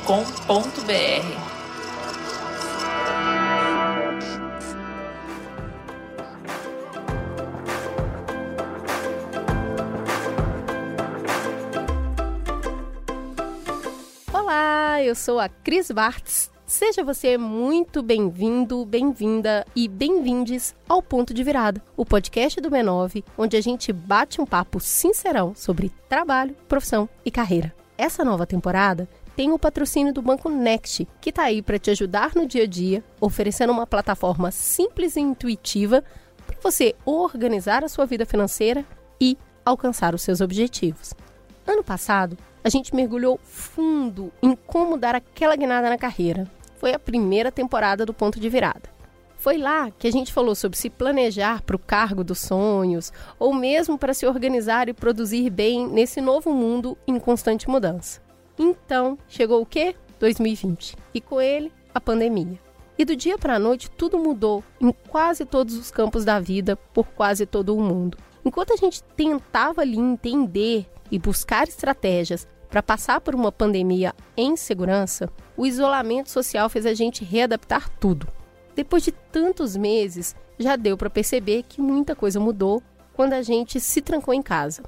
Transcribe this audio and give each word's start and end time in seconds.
Olá, 14.34 15.02
eu 15.04 15.16
sou 15.16 15.40
a 15.40 15.50
Cris 15.50 15.92
Bartz. 15.92 16.57
Seja 16.68 17.02
você 17.02 17.38
muito 17.38 18.04
bem-vindo, 18.04 18.86
bem-vinda 18.86 19.66
e 19.74 19.88
bem-vindes 19.88 20.76
ao 20.88 21.02
Ponto 21.02 21.34
de 21.34 21.42
Virada, 21.42 21.82
o 21.96 22.06
podcast 22.06 22.60
do 22.60 22.70
B9, 22.70 23.24
onde 23.38 23.56
a 23.56 23.62
gente 23.62 23.94
bate 23.94 24.42
um 24.42 24.46
papo 24.46 24.78
sincerão 24.78 25.56
sobre 25.56 25.94
trabalho, 26.10 26.54
profissão 26.68 27.08
e 27.24 27.32
carreira. 27.32 27.74
Essa 27.98 28.26
nova 28.26 28.46
temporada 28.46 29.08
tem 29.34 29.54
o 29.54 29.58
patrocínio 29.58 30.14
do 30.14 30.22
Banco 30.22 30.50
Next, 30.50 31.08
que 31.22 31.30
está 31.30 31.44
aí 31.44 31.62
para 31.62 31.80
te 31.80 31.90
ajudar 31.90 32.36
no 32.36 32.46
dia 32.46 32.64
a 32.64 32.68
dia, 32.68 33.02
oferecendo 33.22 33.72
uma 33.72 33.88
plataforma 33.88 34.52
simples 34.52 35.16
e 35.16 35.22
intuitiva 35.22 36.04
para 36.46 36.58
você 36.62 36.94
organizar 37.06 37.82
a 37.86 37.88
sua 37.88 38.06
vida 38.06 38.26
financeira 38.26 38.86
e 39.22 39.38
alcançar 39.64 40.14
os 40.14 40.22
seus 40.22 40.42
objetivos. 40.42 41.14
Ano 41.66 41.84
passado, 41.84 42.38
a 42.62 42.68
gente 42.68 42.94
mergulhou 42.94 43.40
fundo 43.42 44.34
em 44.44 44.54
como 44.54 44.98
dar 44.98 45.16
aquela 45.16 45.56
guinada 45.56 45.90
na 45.90 45.98
carreira. 45.98 46.57
Foi 46.78 46.94
a 46.94 47.00
primeira 47.00 47.52
temporada 47.52 48.06
do 48.06 48.14
Ponto 48.14 48.40
de 48.40 48.50
Virada. 48.50 48.90
Foi 49.38 49.58
lá 49.58 49.92
que 49.92 50.08
a 50.08 50.12
gente 50.12 50.34
falou 50.34 50.56
sobre 50.56 50.78
se 50.78 50.90
planejar 50.90 51.62
para 51.62 51.76
o 51.76 51.80
cargo 51.80 52.24
dos 52.24 52.40
sonhos, 52.40 53.12
ou 53.40 53.54
mesmo 53.54 53.98
para 53.98 54.14
se 54.14 54.26
organizar 54.26 54.88
e 54.88 54.94
produzir 54.94 55.50
bem 55.50 55.88
nesse 55.88 56.22
novo 56.22 56.54
mundo 56.54 56.98
em 57.08 57.20
constante 57.20 57.70
mudança. 57.70 58.22
Então, 58.58 59.18
chegou 59.28 59.62
o 59.62 59.66
quê? 59.66 59.96
2020. 60.20 60.96
E 61.14 61.22
com 61.22 61.40
ele, 61.42 61.72
a 61.94 62.02
pandemia. 62.02 62.60
E 62.98 63.06
do 63.06 63.16
dia 63.16 63.38
para 63.38 63.56
a 63.56 63.60
noite, 63.60 63.92
tudo 63.92 64.18
mudou 64.18 64.64
em 64.82 64.92
quase 64.92 65.46
todos 65.46 65.76
os 65.76 65.92
campos 65.92 66.26
da 66.26 66.40
vida, 66.40 66.76
por 66.76 67.06
quase 67.08 67.46
todo 67.46 67.76
o 67.76 67.82
mundo. 67.82 68.18
Enquanto 68.44 68.74
a 68.74 68.78
gente 68.78 69.04
tentava 69.04 69.82
ali 69.82 69.98
entender 69.98 70.88
e 71.12 71.20
buscar 71.20 71.68
estratégias 71.68 72.48
para 72.70 72.82
passar 72.82 73.22
por 73.22 73.36
uma 73.36 73.52
pandemia 73.52 74.14
em 74.36 74.56
segurança, 74.56 75.30
o 75.58 75.66
isolamento 75.66 76.30
social 76.30 76.70
fez 76.70 76.86
a 76.86 76.94
gente 76.94 77.26
readaptar 77.26 77.90
tudo. 78.00 78.28
Depois 78.76 79.02
de 79.02 79.12
tantos 79.12 79.76
meses, 79.76 80.36
já 80.60 80.76
deu 80.76 80.96
para 80.96 81.10
perceber 81.10 81.64
que 81.64 81.82
muita 81.82 82.16
coisa 82.16 82.40
mudou 82.40 82.82
quando 83.14 83.34
a 83.34 83.42
gente 83.42 83.80
se 83.80 84.00
trancou 84.00 84.34
em 84.34 84.42
casa. 84.42 84.84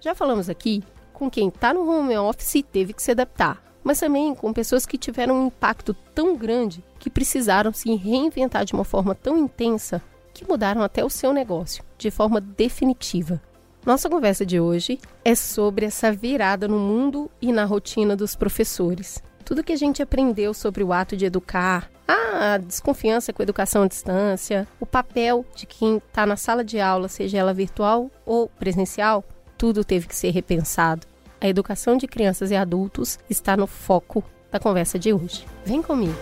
Já 0.00 0.14
falamos 0.14 0.48
aqui 0.48 0.82
com 1.12 1.30
quem 1.30 1.48
está 1.48 1.74
no 1.74 1.88
home 1.88 2.16
office 2.16 2.54
e 2.56 2.62
teve 2.62 2.94
que 2.94 3.02
se 3.02 3.10
adaptar, 3.10 3.62
mas 3.84 4.00
também 4.00 4.34
com 4.34 4.52
pessoas 4.52 4.86
que 4.86 4.96
tiveram 4.96 5.42
um 5.42 5.46
impacto 5.48 5.94
tão 6.14 6.34
grande 6.36 6.82
que 6.98 7.10
precisaram 7.10 7.72
se 7.72 7.94
reinventar 7.94 8.64
de 8.64 8.72
uma 8.72 8.84
forma 8.84 9.14
tão 9.14 9.36
intensa 9.36 10.02
que 10.32 10.48
mudaram 10.48 10.82
até 10.82 11.04
o 11.04 11.10
seu 11.10 11.32
negócio 11.32 11.84
de 11.98 12.10
forma 12.10 12.40
definitiva. 12.40 13.40
Nossa 13.84 14.08
conversa 14.08 14.46
de 14.46 14.58
hoje 14.58 14.98
é 15.22 15.34
sobre 15.34 15.84
essa 15.84 16.10
virada 16.10 16.66
no 16.66 16.78
mundo 16.78 17.30
e 17.40 17.52
na 17.52 17.66
rotina 17.66 18.16
dos 18.16 18.34
professores. 18.34 19.22
Tudo 19.44 19.62
que 19.62 19.72
a 19.72 19.76
gente 19.76 20.02
aprendeu 20.02 20.54
sobre 20.54 20.82
o 20.82 20.92
ato 20.92 21.16
de 21.16 21.26
educar, 21.26 21.90
a 22.08 22.56
desconfiança 22.56 23.32
com 23.32 23.42
a 23.42 23.44
educação 23.44 23.82
à 23.82 23.86
distância, 23.86 24.66
o 24.80 24.86
papel 24.86 25.44
de 25.54 25.66
quem 25.66 25.98
está 25.98 26.24
na 26.24 26.36
sala 26.36 26.64
de 26.64 26.80
aula, 26.80 27.08
seja 27.08 27.38
ela 27.38 27.52
virtual 27.52 28.10
ou 28.24 28.48
presencial, 28.48 29.22
tudo 29.58 29.84
teve 29.84 30.06
que 30.06 30.16
ser 30.16 30.30
repensado. 30.30 31.06
A 31.40 31.46
educação 31.46 31.98
de 31.98 32.08
crianças 32.08 32.50
e 32.50 32.56
adultos 32.56 33.18
está 33.28 33.54
no 33.54 33.66
foco 33.66 34.24
da 34.50 34.58
conversa 34.58 34.98
de 34.98 35.12
hoje. 35.12 35.44
Vem 35.64 35.82
comigo! 35.82 36.16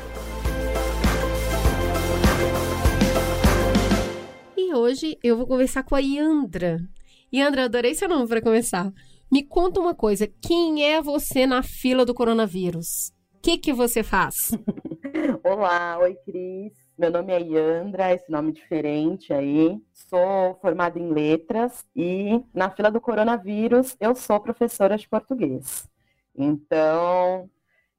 E 4.56 4.74
hoje 4.74 5.16
eu 5.22 5.36
vou 5.36 5.46
conversar 5.46 5.84
com 5.84 5.94
a 5.94 6.00
Yandra. 6.00 6.80
André, 7.34 7.62
adorei 7.62 7.94
seu 7.94 8.08
nome 8.08 8.26
para 8.26 8.42
começar. 8.42 8.92
Me 9.32 9.42
conta 9.42 9.80
uma 9.80 9.94
coisa, 9.94 10.28
quem 10.42 10.84
é 10.84 11.00
você 11.00 11.46
na 11.46 11.62
fila 11.62 12.04
do 12.04 12.12
coronavírus? 12.12 13.14
O 13.34 13.40
que, 13.40 13.56
que 13.56 13.72
você 13.72 14.02
faz? 14.02 14.50
Olá, 15.42 15.98
oi 16.00 16.14
Cris. 16.16 16.74
Meu 16.98 17.10
nome 17.10 17.32
é 17.32 17.40
Yandra, 17.40 18.12
esse 18.12 18.30
nome 18.30 18.52
diferente 18.52 19.32
aí. 19.32 19.80
Sou 19.90 20.58
formada 20.60 20.98
em 20.98 21.10
letras 21.10 21.82
e 21.96 22.44
na 22.52 22.70
fila 22.70 22.90
do 22.90 23.00
coronavírus 23.00 23.96
eu 23.98 24.14
sou 24.14 24.38
professora 24.38 24.98
de 24.98 25.08
português. 25.08 25.88
Então, 26.36 27.48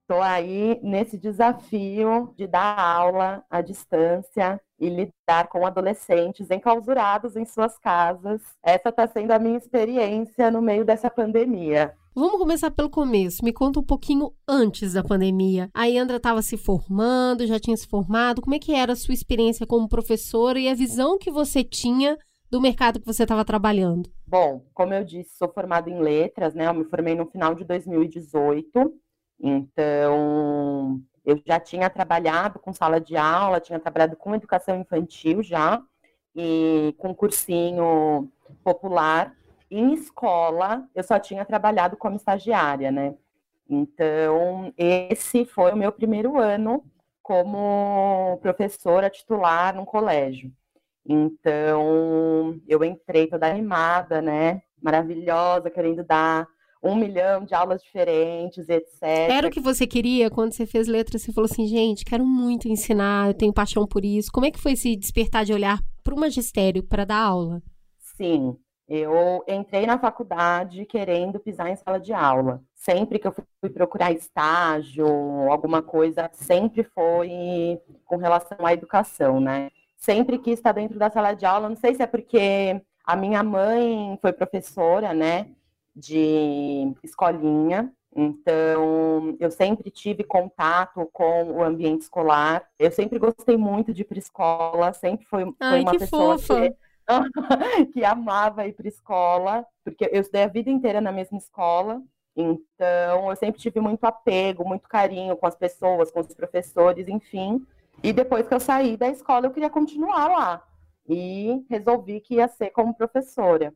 estou 0.03 0.21
aí 0.21 0.79
nesse 0.83 1.17
desafio 1.17 2.33
de 2.37 2.45
dar 2.45 2.77
aula 2.77 3.43
à 3.49 3.61
distância 3.61 4.61
e 4.79 4.89
lidar 4.89 5.47
com 5.47 5.65
adolescentes 5.65 6.51
enclausurados 6.51 7.37
em 7.37 7.45
suas 7.45 7.77
casas. 7.79 8.41
Essa 8.61 8.89
está 8.89 9.07
sendo 9.07 9.31
a 9.31 9.39
minha 9.39 9.57
experiência 9.57 10.51
no 10.51 10.61
meio 10.61 10.83
dessa 10.83 11.09
pandemia. 11.09 11.93
Vamos 12.13 12.37
começar 12.37 12.69
pelo 12.69 12.89
começo. 12.89 13.43
Me 13.43 13.53
conta 13.53 13.79
um 13.79 13.83
pouquinho 13.83 14.31
antes 14.47 14.93
da 14.93 15.03
pandemia. 15.03 15.69
A 15.73 15.85
Andra 15.85 16.17
estava 16.17 16.41
se 16.41 16.57
formando, 16.57 17.47
já 17.47 17.59
tinha 17.59 17.75
se 17.75 17.87
formado. 17.87 18.41
Como 18.41 18.53
é 18.53 18.59
que 18.59 18.73
era 18.73 18.93
a 18.93 18.97
sua 18.97 19.13
experiência 19.13 19.65
como 19.65 19.89
professora 19.89 20.59
e 20.59 20.67
a 20.67 20.75
visão 20.75 21.17
que 21.17 21.31
você 21.31 21.63
tinha 21.63 22.17
do 22.51 22.61
mercado 22.61 22.99
que 22.99 23.05
você 23.05 23.23
estava 23.23 23.43
trabalhando? 23.43 24.11
Bom, 24.27 24.63
como 24.75 24.93
eu 24.93 25.03
disse, 25.03 25.35
sou 25.37 25.51
formada 25.51 25.89
em 25.89 25.99
letras, 25.99 26.53
né? 26.53 26.67
Eu 26.67 26.73
me 26.73 26.83
formei 26.83 27.15
no 27.15 27.25
final 27.25 27.55
de 27.55 27.63
2018. 27.63 28.93
Então, 29.45 31.01
eu 31.25 31.37
já 31.45 31.59
tinha 31.59 31.89
trabalhado 31.89 32.59
com 32.59 32.71
sala 32.71 33.01
de 33.01 33.17
aula, 33.17 33.59
tinha 33.59 33.77
trabalhado 33.77 34.15
com 34.15 34.33
educação 34.33 34.79
infantil 34.79 35.43
já, 35.43 35.83
e 36.33 36.95
com 36.97 37.13
cursinho 37.13 38.31
popular. 38.63 39.35
Em 39.69 39.93
escola, 39.93 40.87
eu 40.95 41.03
só 41.03 41.19
tinha 41.19 41.43
trabalhado 41.43 41.97
como 41.97 42.15
estagiária, 42.15 42.89
né? 42.89 43.15
Então, 43.69 44.73
esse 44.77 45.45
foi 45.45 45.73
o 45.73 45.77
meu 45.77 45.91
primeiro 45.91 46.39
ano 46.39 46.81
como 47.21 48.37
professora 48.41 49.09
titular 49.09 49.75
num 49.75 49.85
colégio. 49.85 50.51
Então, 51.05 52.61
eu 52.67 52.83
entrei 52.83 53.27
toda 53.27 53.49
animada, 53.49 54.21
né? 54.21 54.61
Maravilhosa, 54.81 55.69
querendo 55.69 56.03
dar 56.03 56.47
um 56.83 56.95
milhão 56.95 57.45
de 57.45 57.55
aulas 57.55 57.81
diferentes, 57.81 58.67
etc. 58.67 59.01
Era 59.01 59.47
o 59.47 59.51
que 59.51 59.61
você 59.61 59.87
queria 59.87 60.29
quando 60.29 60.51
você 60.51 60.65
fez 60.65 60.87
letras? 60.87 61.21
Você 61.21 61.31
falou 61.31 61.49
assim, 61.49 61.65
gente, 61.65 62.03
quero 62.03 62.25
muito 62.25 62.67
ensinar, 62.67 63.27
eu 63.27 63.33
tenho 63.33 63.53
paixão 63.53 63.87
por 63.87 64.03
isso. 64.03 64.29
Como 64.31 64.45
é 64.45 64.51
que 64.51 64.59
foi 64.59 64.75
se 64.75 64.95
despertar 64.95 65.45
de 65.45 65.53
olhar 65.53 65.79
para 66.03 66.13
o 66.13 66.19
magistério 66.19 66.83
para 66.83 67.05
dar 67.05 67.21
aula? 67.21 67.61
Sim, 68.17 68.57
eu 68.87 69.43
entrei 69.47 69.85
na 69.85 69.97
faculdade 69.97 70.85
querendo 70.85 71.39
pisar 71.39 71.69
em 71.69 71.75
sala 71.77 71.99
de 71.99 72.11
aula. 72.11 72.61
Sempre 72.75 73.17
que 73.17 73.27
eu 73.27 73.31
fui 73.31 73.69
procurar 73.69 74.11
estágio, 74.11 75.07
alguma 75.49 75.81
coisa, 75.81 76.29
sempre 76.33 76.83
foi 76.83 77.79
com 78.03 78.17
relação 78.17 78.57
à 78.65 78.73
educação, 78.73 79.39
né? 79.39 79.71
Sempre 79.95 80.37
quis 80.37 80.59
estar 80.59 80.73
dentro 80.73 80.99
da 80.99 81.09
sala 81.09 81.33
de 81.33 81.45
aula. 81.45 81.69
Não 81.69 81.77
sei 81.77 81.95
se 81.95 82.03
é 82.03 82.05
porque 82.05 82.81
a 83.05 83.15
minha 83.15 83.41
mãe 83.41 84.17
foi 84.21 84.33
professora, 84.33 85.13
né? 85.13 85.47
De 85.95 86.93
escolinha. 87.03 87.91
Então, 88.15 89.35
eu 89.39 89.49
sempre 89.49 89.89
tive 89.89 90.23
contato 90.23 91.09
com 91.11 91.51
o 91.51 91.63
ambiente 91.63 92.01
escolar. 92.01 92.63
Eu 92.77 92.91
sempre 92.91 93.17
gostei 93.17 93.57
muito 93.57 93.93
de 93.93 94.01
ir 94.01 94.05
para 94.05 94.19
escola, 94.19 94.93
sempre 94.93 95.25
foi, 95.25 95.51
Ai, 95.59 95.81
uma 95.81 95.97
pessoa 95.97 96.37
fofa. 96.37 96.69
que, 96.69 96.75
que 97.93 98.05
amava 98.05 98.67
ir 98.67 98.73
para 98.73 98.87
escola, 98.87 99.65
porque 99.83 100.09
eu 100.11 100.21
estudei 100.21 100.43
a 100.43 100.47
vida 100.47 100.69
inteira 100.69 101.01
na 101.01 101.11
mesma 101.11 101.37
escola. 101.37 102.01
Então, 102.35 103.29
eu 103.29 103.35
sempre 103.35 103.59
tive 103.59 103.79
muito 103.79 104.03
apego, 104.05 104.67
muito 104.67 104.87
carinho 104.87 105.35
com 105.35 105.45
as 105.45 105.55
pessoas, 105.55 106.11
com 106.11 106.19
os 106.19 106.33
professores, 106.33 107.07
enfim. 107.07 107.65
E 108.01 108.11
depois 108.11 108.47
que 108.47 108.53
eu 108.53 108.59
saí 108.59 108.97
da 108.97 109.07
escola, 109.09 109.47
eu 109.47 109.51
queria 109.51 109.69
continuar 109.69 110.27
lá. 110.27 110.63
E 111.07 111.65
resolvi 111.69 112.21
que 112.21 112.35
ia 112.35 112.47
ser 112.47 112.69
como 112.69 112.93
professora. 112.95 113.73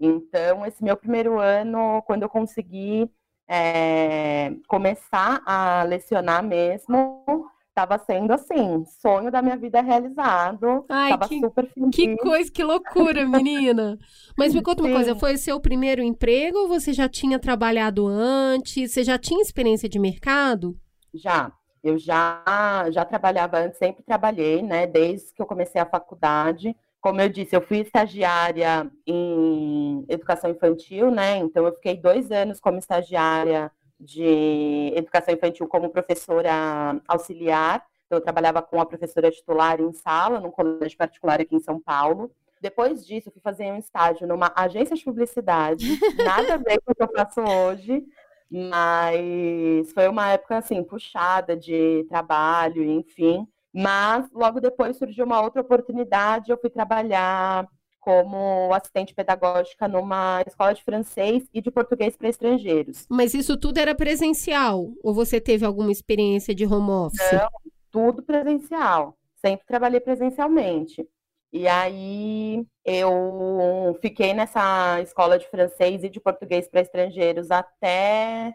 Então, 0.00 0.64
esse 0.64 0.82
meu 0.82 0.96
primeiro 0.96 1.38
ano, 1.38 2.02
quando 2.06 2.22
eu 2.22 2.28
consegui 2.28 3.10
é, 3.46 4.52
começar 4.66 5.42
a 5.44 5.82
lecionar 5.82 6.42
mesmo, 6.42 7.46
estava 7.68 7.98
sendo 7.98 8.32
assim, 8.32 8.84
sonho 9.00 9.30
da 9.30 9.42
minha 9.42 9.56
vida 9.56 9.80
realizado. 9.80 10.84
Ai, 10.88 11.10
tava 11.10 11.28
que, 11.28 11.38
super 11.40 11.66
feliz. 11.68 11.90
que 11.94 12.16
coisa, 12.16 12.50
que 12.50 12.62
loucura, 12.62 13.26
menina. 13.26 13.98
Mas 14.36 14.54
me 14.54 14.62
conta 14.62 14.82
uma 14.82 14.88
Sim. 14.88 14.94
coisa, 14.94 15.16
foi 15.16 15.36
seu 15.36 15.60
primeiro 15.60 16.02
emprego 16.02 16.58
ou 16.58 16.68
você 16.68 16.92
já 16.92 17.08
tinha 17.08 17.38
trabalhado 17.38 18.06
antes? 18.06 18.92
Você 18.92 19.04
já 19.04 19.18
tinha 19.18 19.42
experiência 19.42 19.88
de 19.88 19.98
mercado? 19.98 20.76
Já. 21.12 21.52
Eu 21.82 21.98
já, 21.98 22.44
já 22.90 23.06
trabalhava 23.06 23.58
antes, 23.58 23.78
sempre 23.78 24.02
trabalhei, 24.02 24.62
né? 24.62 24.86
Desde 24.86 25.32
que 25.32 25.40
eu 25.40 25.46
comecei 25.46 25.80
a 25.80 25.86
faculdade, 25.86 26.76
como 27.00 27.20
eu 27.20 27.28
disse, 27.28 27.56
eu 27.56 27.62
fui 27.62 27.78
estagiária 27.78 28.90
em 29.06 30.04
educação 30.08 30.50
infantil, 30.50 31.10
né? 31.10 31.38
Então 31.38 31.66
eu 31.66 31.72
fiquei 31.72 31.96
dois 31.96 32.30
anos 32.30 32.60
como 32.60 32.78
estagiária 32.78 33.72
de 33.98 34.92
educação 34.96 35.34
infantil 35.34 35.68
como 35.68 35.90
professora 35.90 37.00
auxiliar. 37.06 37.84
Então, 38.06 38.18
eu 38.18 38.22
trabalhava 38.22 38.60
com 38.60 38.80
a 38.80 38.86
professora 38.86 39.30
titular 39.30 39.80
em 39.80 39.92
sala, 39.92 40.40
num 40.40 40.50
colégio 40.50 40.98
particular 40.98 41.40
aqui 41.40 41.54
em 41.54 41.60
São 41.60 41.78
Paulo. 41.78 42.30
Depois 42.60 43.06
disso, 43.06 43.28
eu 43.28 43.32
fui 43.32 43.40
fazer 43.40 43.70
um 43.70 43.78
estágio 43.78 44.26
numa 44.26 44.52
agência 44.56 44.96
de 44.96 45.04
publicidade, 45.04 45.86
nada 46.18 46.54
a 46.54 46.56
ver 46.56 46.80
com 46.80 46.92
o 46.92 46.94
que 46.94 47.02
eu 47.02 47.10
faço 47.14 47.40
hoje, 47.40 48.04
mas 48.50 49.92
foi 49.92 50.08
uma 50.08 50.32
época 50.32 50.58
assim 50.58 50.82
puxada 50.82 51.56
de 51.56 52.04
trabalho, 52.08 52.82
enfim. 52.82 53.46
Mas 53.72 54.30
logo 54.32 54.60
depois 54.60 54.96
surgiu 54.96 55.24
uma 55.24 55.40
outra 55.40 55.60
oportunidade, 55.60 56.50
eu 56.50 56.58
fui 56.58 56.70
trabalhar 56.70 57.68
como 58.00 58.72
assistente 58.74 59.14
pedagógica 59.14 59.86
numa 59.86 60.42
escola 60.46 60.72
de 60.72 60.82
francês 60.82 61.46
e 61.52 61.60
de 61.60 61.70
português 61.70 62.16
para 62.16 62.28
estrangeiros. 62.28 63.06
Mas 63.08 63.34
isso 63.34 63.56
tudo 63.56 63.78
era 63.78 63.94
presencial? 63.94 64.90
Ou 65.02 65.12
você 65.12 65.40
teve 65.40 65.64
alguma 65.66 65.92
experiência 65.92 66.54
de 66.54 66.66
home 66.66 66.90
office? 66.90 67.32
Não, 67.32 67.50
tudo 67.90 68.22
presencial. 68.22 69.16
Sempre 69.36 69.66
trabalhei 69.66 70.00
presencialmente. 70.00 71.06
E 71.52 71.66
aí 71.66 72.64
eu 72.84 73.98
fiquei 74.00 74.32
nessa 74.32 75.00
escola 75.02 75.38
de 75.38 75.48
francês 75.48 76.02
e 76.02 76.08
de 76.08 76.20
português 76.20 76.68
para 76.68 76.80
estrangeiros 76.80 77.50
até 77.50 78.54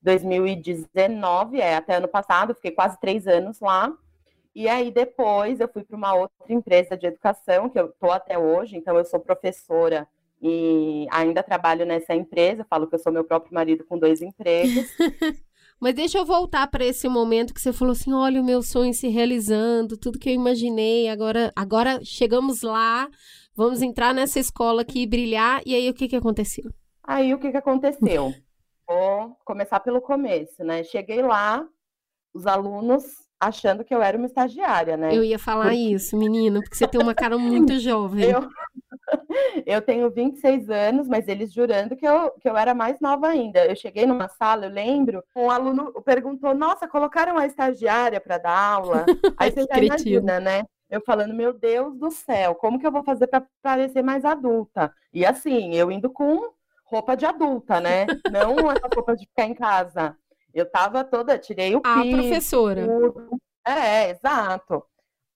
2019, 0.00 1.60
é, 1.60 1.74
até 1.74 1.96
ano 1.96 2.06
passado, 2.06 2.54
fiquei 2.54 2.70
quase 2.70 2.98
três 3.00 3.26
anos 3.26 3.58
lá. 3.60 3.92
E 4.56 4.70
aí 4.70 4.90
depois 4.90 5.60
eu 5.60 5.68
fui 5.68 5.84
para 5.84 5.94
uma 5.94 6.14
outra 6.14 6.50
empresa 6.50 6.96
de 6.96 7.06
educação, 7.06 7.68
que 7.68 7.78
eu 7.78 7.90
estou 7.90 8.10
até 8.10 8.38
hoje, 8.38 8.74
então 8.74 8.96
eu 8.96 9.04
sou 9.04 9.20
professora 9.20 10.08
e 10.40 11.06
ainda 11.10 11.42
trabalho 11.42 11.84
nessa 11.84 12.14
empresa, 12.14 12.64
falo 12.64 12.86
que 12.86 12.94
eu 12.94 12.98
sou 12.98 13.12
meu 13.12 13.22
próprio 13.22 13.52
marido 13.52 13.84
com 13.84 13.98
dois 13.98 14.22
empregos. 14.22 14.86
Mas 15.78 15.94
deixa 15.94 16.16
eu 16.16 16.24
voltar 16.24 16.66
para 16.68 16.86
esse 16.86 17.06
momento 17.06 17.52
que 17.52 17.60
você 17.60 17.70
falou 17.70 17.92
assim: 17.92 18.14
olha 18.14 18.40
o 18.40 18.44
meu 18.44 18.62
sonho 18.62 18.94
se 18.94 19.08
realizando, 19.08 19.98
tudo 19.98 20.18
que 20.18 20.30
eu 20.30 20.34
imaginei, 20.34 21.10
agora, 21.10 21.52
agora 21.54 22.02
chegamos 22.02 22.62
lá, 22.62 23.10
vamos 23.54 23.82
entrar 23.82 24.14
nessa 24.14 24.40
escola 24.40 24.80
aqui 24.80 25.02
e 25.02 25.06
brilhar. 25.06 25.60
E 25.66 25.74
aí 25.74 25.90
o 25.90 25.92
que, 25.92 26.08
que 26.08 26.16
aconteceu? 26.16 26.72
Aí 27.02 27.34
o 27.34 27.38
que, 27.38 27.50
que 27.50 27.58
aconteceu? 27.58 28.32
Vou 28.88 29.36
começar 29.44 29.80
pelo 29.80 30.00
começo, 30.00 30.64
né? 30.64 30.82
Cheguei 30.82 31.20
lá, 31.20 31.62
os 32.32 32.46
alunos 32.46 33.25
achando 33.40 33.84
que 33.84 33.94
eu 33.94 34.02
era 34.02 34.16
uma 34.16 34.26
estagiária, 34.26 34.96
né? 34.96 35.14
Eu 35.14 35.22
ia 35.22 35.38
falar 35.38 35.64
porque... 35.64 35.76
isso, 35.76 36.16
menina, 36.16 36.60
porque 36.60 36.76
você 36.76 36.88
tem 36.88 37.00
uma 37.00 37.14
cara 37.14 37.38
muito 37.38 37.78
jovem. 37.80 38.30
Eu... 38.30 38.48
eu 39.66 39.82
tenho 39.82 40.10
26 40.10 40.70
anos, 40.70 41.08
mas 41.08 41.28
eles 41.28 41.52
jurando 41.52 41.96
que 41.96 42.06
eu, 42.06 42.30
que 42.32 42.48
eu 42.48 42.56
era 42.56 42.74
mais 42.74 43.00
nova 43.00 43.28
ainda. 43.28 43.64
Eu 43.64 43.76
cheguei 43.76 44.06
numa 44.06 44.28
sala, 44.28 44.66
eu 44.66 44.70
lembro, 44.70 45.22
um 45.34 45.50
aluno 45.50 45.92
perguntou: 46.02 46.54
Nossa, 46.54 46.88
colocaram 46.88 47.36
a 47.38 47.46
estagiária 47.46 48.20
para 48.20 48.38
dar 48.38 48.58
aula? 48.58 49.06
Aí 49.38 49.50
você 49.50 49.64
já 49.64 49.78
imagina, 49.78 50.40
né? 50.40 50.64
Eu 50.88 51.00
falando, 51.00 51.34
meu 51.34 51.52
Deus 51.52 51.98
do 51.98 52.10
céu, 52.12 52.54
como 52.54 52.78
que 52.78 52.86
eu 52.86 52.92
vou 52.92 53.02
fazer 53.02 53.26
para 53.26 53.44
parecer 53.60 54.02
mais 54.02 54.24
adulta? 54.24 54.92
E 55.12 55.26
assim, 55.26 55.74
eu 55.74 55.90
indo 55.90 56.08
com 56.08 56.52
roupa 56.84 57.16
de 57.16 57.26
adulta, 57.26 57.80
né? 57.80 58.06
Não 58.30 58.70
essa 58.70 58.88
roupa 58.94 59.16
de 59.16 59.26
ficar 59.26 59.46
em 59.46 59.54
casa. 59.54 60.16
Eu 60.56 60.64
tava 60.64 61.04
toda, 61.04 61.38
tirei 61.38 61.76
o 61.76 61.82
A 61.84 62.02
professora. 62.02 62.86
Tudo. 62.86 63.38
É, 63.62 64.08
exato. 64.08 64.82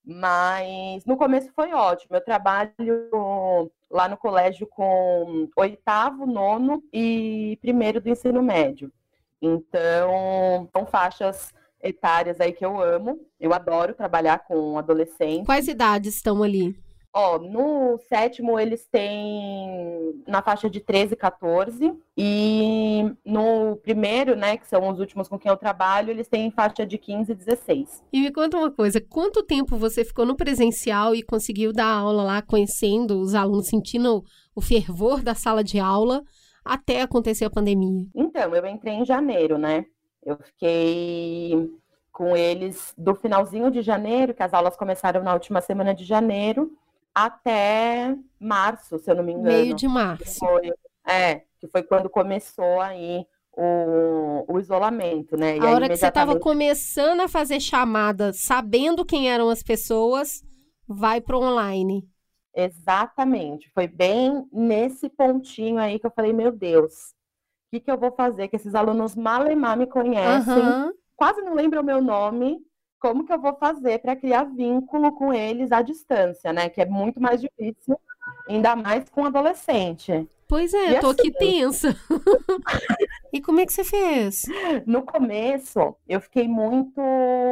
Mas 0.03 1.05
no 1.05 1.15
começo 1.15 1.51
foi 1.53 1.71
ótimo. 1.73 2.15
Eu 2.15 2.25
trabalho 2.25 3.71
lá 3.87 4.09
no 4.09 4.17
colégio 4.17 4.65
com 4.65 5.47
oitavo, 5.55 6.25
nono 6.25 6.81
e 6.91 7.55
primeiro 7.61 8.01
do 8.01 8.09
ensino 8.09 8.41
médio. 8.41 8.91
Então, 9.39 10.67
são 10.75 10.87
faixas 10.87 11.53
etárias 11.83 12.41
aí 12.41 12.51
que 12.51 12.65
eu 12.65 12.81
amo. 12.81 13.19
Eu 13.39 13.53
adoro 13.53 13.93
trabalhar 13.93 14.39
com 14.39 14.75
adolescentes. 14.75 15.45
Quais 15.45 15.67
idades 15.67 16.15
estão 16.15 16.41
ali? 16.41 16.75
Ó, 17.13 17.37
no 17.37 17.99
sétimo 18.07 18.57
eles 18.57 18.87
têm 18.87 20.23
na 20.25 20.41
faixa 20.41 20.69
de 20.69 20.79
13 20.79 21.13
e 21.13 21.17
14. 21.17 21.93
E 22.17 23.11
no 23.25 23.75
primeiro, 23.77 24.35
né, 24.35 24.57
que 24.57 24.67
são 24.67 24.87
os 24.89 24.99
últimos 24.99 25.27
com 25.27 25.37
quem 25.37 25.49
eu 25.49 25.57
trabalho, 25.57 26.09
eles 26.09 26.27
têm 26.29 26.51
faixa 26.51 26.85
de 26.85 26.97
15 26.97 27.31
e 27.31 27.35
16. 27.35 28.03
E 28.13 28.21
me 28.21 28.31
conta 28.31 28.57
uma 28.57 28.71
coisa, 28.71 29.01
quanto 29.01 29.43
tempo 29.43 29.75
você 29.75 30.05
ficou 30.05 30.25
no 30.25 30.37
presencial 30.37 31.13
e 31.13 31.21
conseguiu 31.21 31.73
dar 31.73 31.91
aula 31.91 32.23
lá, 32.23 32.41
conhecendo 32.41 33.19
os 33.19 33.35
alunos, 33.35 33.67
sentindo 33.67 34.23
o 34.55 34.61
fervor 34.61 35.21
da 35.21 35.35
sala 35.35 35.63
de 35.63 35.79
aula 35.79 36.23
até 36.63 37.01
acontecer 37.01 37.43
a 37.43 37.49
pandemia? 37.49 38.05
Então, 38.15 38.55
eu 38.55 38.65
entrei 38.65 38.93
em 38.93 39.05
janeiro, 39.05 39.57
né? 39.57 39.85
Eu 40.23 40.37
fiquei 40.37 41.69
com 42.11 42.37
eles 42.37 42.93
do 42.97 43.15
finalzinho 43.15 43.71
de 43.71 43.81
janeiro, 43.81 44.33
que 44.33 44.43
as 44.43 44.53
aulas 44.53 44.77
começaram 44.77 45.23
na 45.23 45.33
última 45.33 45.59
semana 45.59 45.93
de 45.93 46.03
janeiro, 46.03 46.71
até 47.13 48.15
março, 48.39 48.97
se 48.99 49.09
eu 49.09 49.15
não 49.15 49.23
me 49.23 49.33
engano. 49.33 49.55
Meio 49.55 49.75
de 49.75 49.87
março. 49.87 50.39
Foi, 50.39 50.71
é, 51.07 51.43
que 51.59 51.67
foi 51.67 51.83
quando 51.83 52.09
começou 52.09 52.79
aí 52.79 53.25
o, 53.53 54.45
o 54.47 54.59
isolamento, 54.59 55.35
né? 55.35 55.57
E 55.57 55.59
a 55.59 55.71
hora 55.71 55.89
que 55.89 55.97
você 55.97 56.07
estava 56.07 56.39
começando 56.39 57.21
a 57.21 57.27
fazer 57.27 57.59
chamada, 57.59 58.31
sabendo 58.33 59.05
quem 59.05 59.29
eram 59.29 59.49
as 59.49 59.61
pessoas, 59.61 60.43
vai 60.87 61.19
para 61.21 61.37
online. 61.37 62.07
Exatamente. 62.55 63.69
Foi 63.73 63.87
bem 63.87 64.45
nesse 64.51 65.09
pontinho 65.09 65.77
aí 65.77 65.99
que 65.99 66.05
eu 66.05 66.11
falei, 66.11 66.33
meu 66.33 66.51
Deus, 66.51 66.93
o 66.93 67.71
que, 67.71 67.79
que 67.79 67.91
eu 67.91 67.97
vou 67.97 68.11
fazer? 68.11 68.47
Que 68.47 68.55
esses 68.55 68.75
alunos 68.75 69.15
malemar 69.15 69.77
me 69.77 69.87
conhecem, 69.87 70.53
uhum. 70.53 70.91
quase 71.15 71.41
não 71.41 71.53
lembram 71.53 71.81
o 71.81 71.85
meu 71.85 72.01
nome, 72.01 72.59
como 73.01 73.25
que 73.25 73.33
eu 73.33 73.41
vou 73.41 73.55
fazer 73.55 73.99
para 73.99 74.15
criar 74.15 74.43
vínculo 74.43 75.11
com 75.11 75.33
eles 75.33 75.71
à 75.71 75.81
distância, 75.81 76.53
né? 76.53 76.69
Que 76.69 76.81
é 76.81 76.85
muito 76.85 77.19
mais 77.19 77.41
difícil, 77.41 77.99
ainda 78.47 78.75
mais 78.75 79.09
com 79.09 79.25
adolescente. 79.25 80.29
Pois 80.47 80.73
é, 80.73 80.91
e 80.91 80.99
tô 80.99 81.07
assim, 81.07 81.19
aqui 81.19 81.31
tensa. 81.31 81.95
e 83.33 83.41
como 83.41 83.59
é 83.59 83.65
que 83.65 83.73
você 83.73 83.83
fez? 83.83 84.43
No 84.85 85.01
começo, 85.01 85.95
eu 86.07 86.21
fiquei 86.21 86.47
muito 86.47 87.01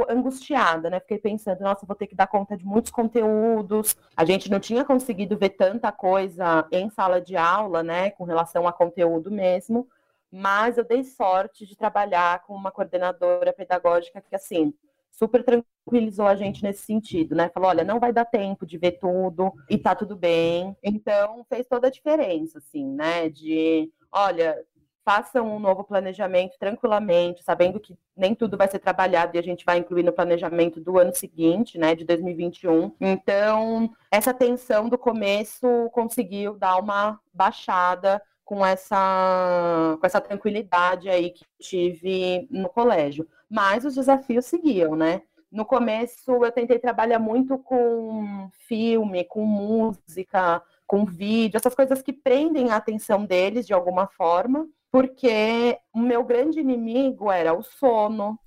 angustiada, 0.07 0.89
né? 0.89 0.99
Fiquei 0.99 1.17
pensando, 1.17 1.61
nossa, 1.61 1.85
vou 1.85 1.95
ter 1.95 2.07
que 2.07 2.15
dar 2.15 2.27
conta 2.27 2.55
de 2.55 2.65
muitos 2.65 2.91
conteúdos. 2.91 3.95
A 4.15 4.25
gente 4.25 4.51
não 4.51 4.59
tinha 4.59 4.85
conseguido 4.85 5.37
ver 5.37 5.51
tanta 5.51 5.91
coisa 5.91 6.67
em 6.71 6.89
sala 6.89 7.19
de 7.19 7.35
aula, 7.35 7.81
né? 7.81 8.11
Com 8.11 8.25
relação 8.25 8.67
a 8.67 8.73
conteúdo 8.73 9.31
mesmo. 9.31 9.87
Mas 10.31 10.77
eu 10.77 10.83
dei 10.83 11.03
sorte 11.03 11.65
de 11.65 11.75
trabalhar 11.75 12.43
com 12.43 12.53
uma 12.53 12.69
coordenadora 12.69 13.51
pedagógica 13.51 14.21
que, 14.21 14.35
assim, 14.35 14.73
super 15.19 15.43
tranquilizou 15.43 16.25
a 16.25 16.35
gente 16.35 16.63
nesse 16.63 16.83
sentido, 16.83 17.35
né? 17.35 17.49
Falou, 17.49 17.69
olha, 17.69 17.83
não 17.83 17.99
vai 17.99 18.13
dar 18.13 18.23
tempo 18.23 18.65
de 18.65 18.77
ver 18.77 18.93
tudo 18.93 19.53
e 19.69 19.77
tá 19.77 19.93
tudo 19.93 20.15
bem. 20.15 20.75
Então, 20.81 21.45
fez 21.49 21.67
toda 21.67 21.87
a 21.87 21.91
diferença, 21.91 22.59
assim, 22.59 22.85
né? 22.85 23.29
De, 23.29 23.91
olha, 24.09 24.57
façam 25.03 25.55
um 25.55 25.59
novo 25.59 25.83
planejamento 25.83 26.57
tranquilamente, 26.57 27.43
sabendo 27.43 27.79
que 27.79 27.97
nem 28.15 28.33
tudo 28.33 28.55
vai 28.55 28.67
ser 28.67 28.79
trabalhado 28.79 29.35
e 29.35 29.39
a 29.39 29.43
gente 29.43 29.65
vai 29.65 29.79
incluir 29.79 30.03
no 30.03 30.13
planejamento 30.13 30.79
do 30.79 30.97
ano 30.97 31.13
seguinte, 31.13 31.77
né, 31.77 31.95
de 31.95 32.05
2021. 32.05 32.91
Então, 33.01 33.89
essa 34.11 34.33
tensão 34.33 34.87
do 34.87 34.97
começo 34.97 35.67
conseguiu 35.91 36.57
dar 36.57 36.77
uma 36.77 37.19
baixada 37.33 38.21
com 38.49 38.65
essa, 38.65 39.95
com 39.99 40.07
essa 40.07 40.19
tranquilidade 40.19 41.07
aí 41.07 41.29
que 41.29 41.45
tive 41.59 42.47
no 42.49 42.67
colégio. 42.67 43.27
Mas 43.47 43.85
os 43.85 43.93
desafios 43.93 44.45
seguiam, 44.45 44.95
né? 44.95 45.21
No 45.51 45.63
começo 45.63 46.31
eu 46.43 46.51
tentei 46.51 46.79
trabalhar 46.79 47.19
muito 47.19 47.59
com 47.59 48.49
filme, 48.67 49.23
com 49.23 49.45
música, 49.45 50.63
com 50.87 51.05
vídeo, 51.05 51.57
essas 51.57 51.75
coisas 51.75 52.01
que 52.01 52.11
prendem 52.11 52.71
a 52.71 52.77
atenção 52.77 53.23
deles 53.23 53.67
de 53.67 53.73
alguma 53.73 54.07
forma, 54.07 54.67
porque 54.91 55.77
o 55.93 55.99
meu 55.99 56.23
grande 56.23 56.59
inimigo 56.59 57.31
era 57.31 57.53
o 57.53 57.61
sono, 57.61 58.39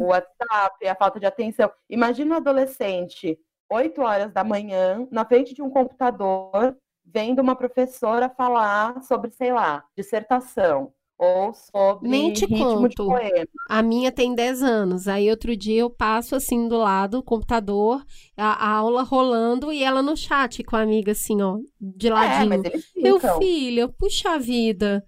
o 0.00 0.04
WhatsApp, 0.04 0.86
a 0.86 0.94
falta 0.94 1.18
de 1.18 1.26
atenção. 1.26 1.68
Imagina 1.88 2.36
um 2.36 2.38
adolescente, 2.38 3.36
8 3.68 4.00
horas 4.00 4.32
da 4.32 4.44
manhã, 4.44 5.08
na 5.10 5.24
frente 5.24 5.54
de 5.54 5.60
um 5.60 5.70
computador, 5.70 6.76
vendo 7.12 7.40
uma 7.40 7.56
professora 7.56 8.28
falar 8.28 9.02
sobre, 9.02 9.30
sei 9.30 9.52
lá, 9.52 9.84
dissertação 9.96 10.92
ou 11.18 11.52
sobre 11.52 12.08
Nem 12.08 12.32
te 12.32 12.46
ritmo 12.46 12.88
conto. 12.88 12.88
de 12.88 12.96
poema. 12.96 13.46
A 13.68 13.82
minha 13.82 14.10
tem 14.10 14.34
10 14.34 14.62
anos. 14.62 15.06
Aí 15.06 15.28
outro 15.30 15.56
dia 15.56 15.80
eu 15.80 15.90
passo 15.90 16.34
assim 16.34 16.66
do 16.68 16.78
lado, 16.78 17.18
o 17.18 17.22
computador, 17.22 18.04
a, 18.36 18.66
a 18.66 18.70
aula 18.76 19.02
rolando 19.02 19.72
e 19.72 19.82
ela 19.82 20.02
no 20.02 20.16
chat 20.16 20.64
com 20.64 20.76
a 20.76 20.82
amiga 20.82 21.12
assim, 21.12 21.42
ó, 21.42 21.58
de 21.80 22.08
É, 22.08 22.10
ladinho. 22.10 22.48
mas 22.48 22.64
eles 22.64 22.86
Meu 22.96 23.20
filho, 23.20 23.92
puxa 23.92 24.38
vida. 24.38 25.04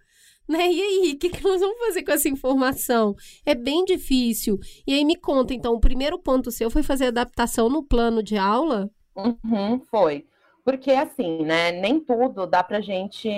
Né? 0.48 0.70
E 0.72 0.82
aí, 0.82 1.12
o 1.14 1.18
que, 1.18 1.30
que 1.30 1.42
nós 1.44 1.60
vamos 1.60 1.78
fazer 1.78 2.02
com 2.04 2.12
essa 2.12 2.28
informação? 2.28 3.14
É 3.46 3.54
bem 3.54 3.84
difícil. 3.84 4.58
E 4.86 4.92
aí 4.94 5.04
me 5.04 5.16
conta, 5.16 5.54
então, 5.54 5.72
o 5.74 5.80
primeiro 5.80 6.18
ponto 6.18 6.50
seu 6.50 6.70
foi 6.70 6.82
fazer 6.82 7.06
adaptação 7.06 7.68
no 7.70 7.82
plano 7.84 8.22
de 8.22 8.36
aula? 8.36 8.90
Uhum, 9.16 9.80
foi. 9.90 10.26
Porque, 10.64 10.92
assim, 10.92 11.44
né, 11.44 11.72
nem 11.72 11.98
tudo 12.00 12.46
dá 12.46 12.62
para 12.62 12.78
a 12.78 12.80
gente 12.80 13.28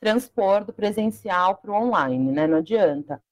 transpor 0.00 0.64
do 0.64 0.72
presencial 0.72 1.56
para 1.56 1.70
o 1.70 1.74
online, 1.74 2.32
né? 2.32 2.46
Não 2.46 2.58
adianta. 2.58 3.22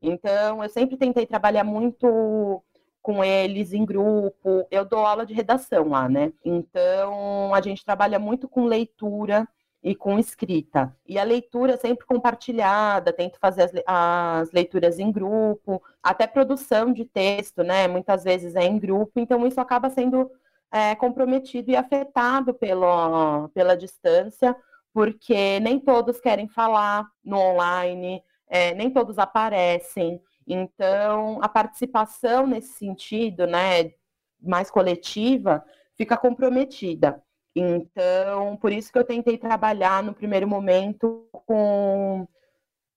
Então, 0.00 0.62
eu 0.62 0.68
sempre 0.68 0.96
tentei 0.96 1.26
trabalhar 1.26 1.64
muito 1.64 2.62
com 3.02 3.24
eles 3.24 3.72
em 3.72 3.84
grupo. 3.84 4.66
Eu 4.70 4.84
dou 4.84 5.00
aula 5.00 5.26
de 5.26 5.34
redação 5.34 5.88
lá, 5.88 6.08
né? 6.08 6.32
Então, 6.44 7.54
a 7.54 7.60
gente 7.60 7.84
trabalha 7.84 8.18
muito 8.18 8.48
com 8.48 8.64
leitura 8.64 9.48
e 9.82 9.94
com 9.94 10.18
escrita. 10.18 10.94
E 11.06 11.18
a 11.18 11.24
leitura 11.24 11.76
sempre 11.76 12.06
compartilhada, 12.06 13.12
tento 13.12 13.38
fazer 13.40 13.62
as, 13.62 13.72
as, 13.84 14.52
leituras 14.52 14.98
em 14.98 15.10
grupo, 15.10 15.82
até 16.02 16.26
produção 16.26 16.92
de 16.92 17.04
texto, 17.04 17.64
né? 17.64 17.88
Muitas 17.88 18.22
vezes 18.22 18.54
é 18.54 18.64
em 18.64 18.78
grupo, 18.78 19.18
então 19.18 19.44
isso 19.46 19.60
acaba 19.60 19.90
sendo 19.90 20.30
é, 20.72 20.94
comprometido 20.94 21.70
e 21.70 21.76
afetado 21.76 22.54
pelo, 22.54 23.48
pela 23.50 23.76
distância, 23.76 24.56
porque 24.92 25.60
nem 25.60 25.78
todos 25.78 26.18
querem 26.18 26.48
falar 26.48 27.06
no 27.22 27.38
online, 27.38 28.22
é, 28.48 28.74
nem 28.74 28.90
todos 28.90 29.18
aparecem. 29.18 30.20
Então, 30.46 31.38
a 31.42 31.48
participação 31.48 32.46
nesse 32.46 32.72
sentido, 32.72 33.46
né, 33.46 33.92
mais 34.40 34.70
coletiva, 34.70 35.64
fica 35.94 36.16
comprometida. 36.16 37.22
Então, 37.54 38.56
por 38.56 38.72
isso 38.72 38.90
que 38.90 38.98
eu 38.98 39.04
tentei 39.04 39.36
trabalhar 39.36 40.02
no 40.02 40.14
primeiro 40.14 40.48
momento 40.48 41.28
com 41.46 42.26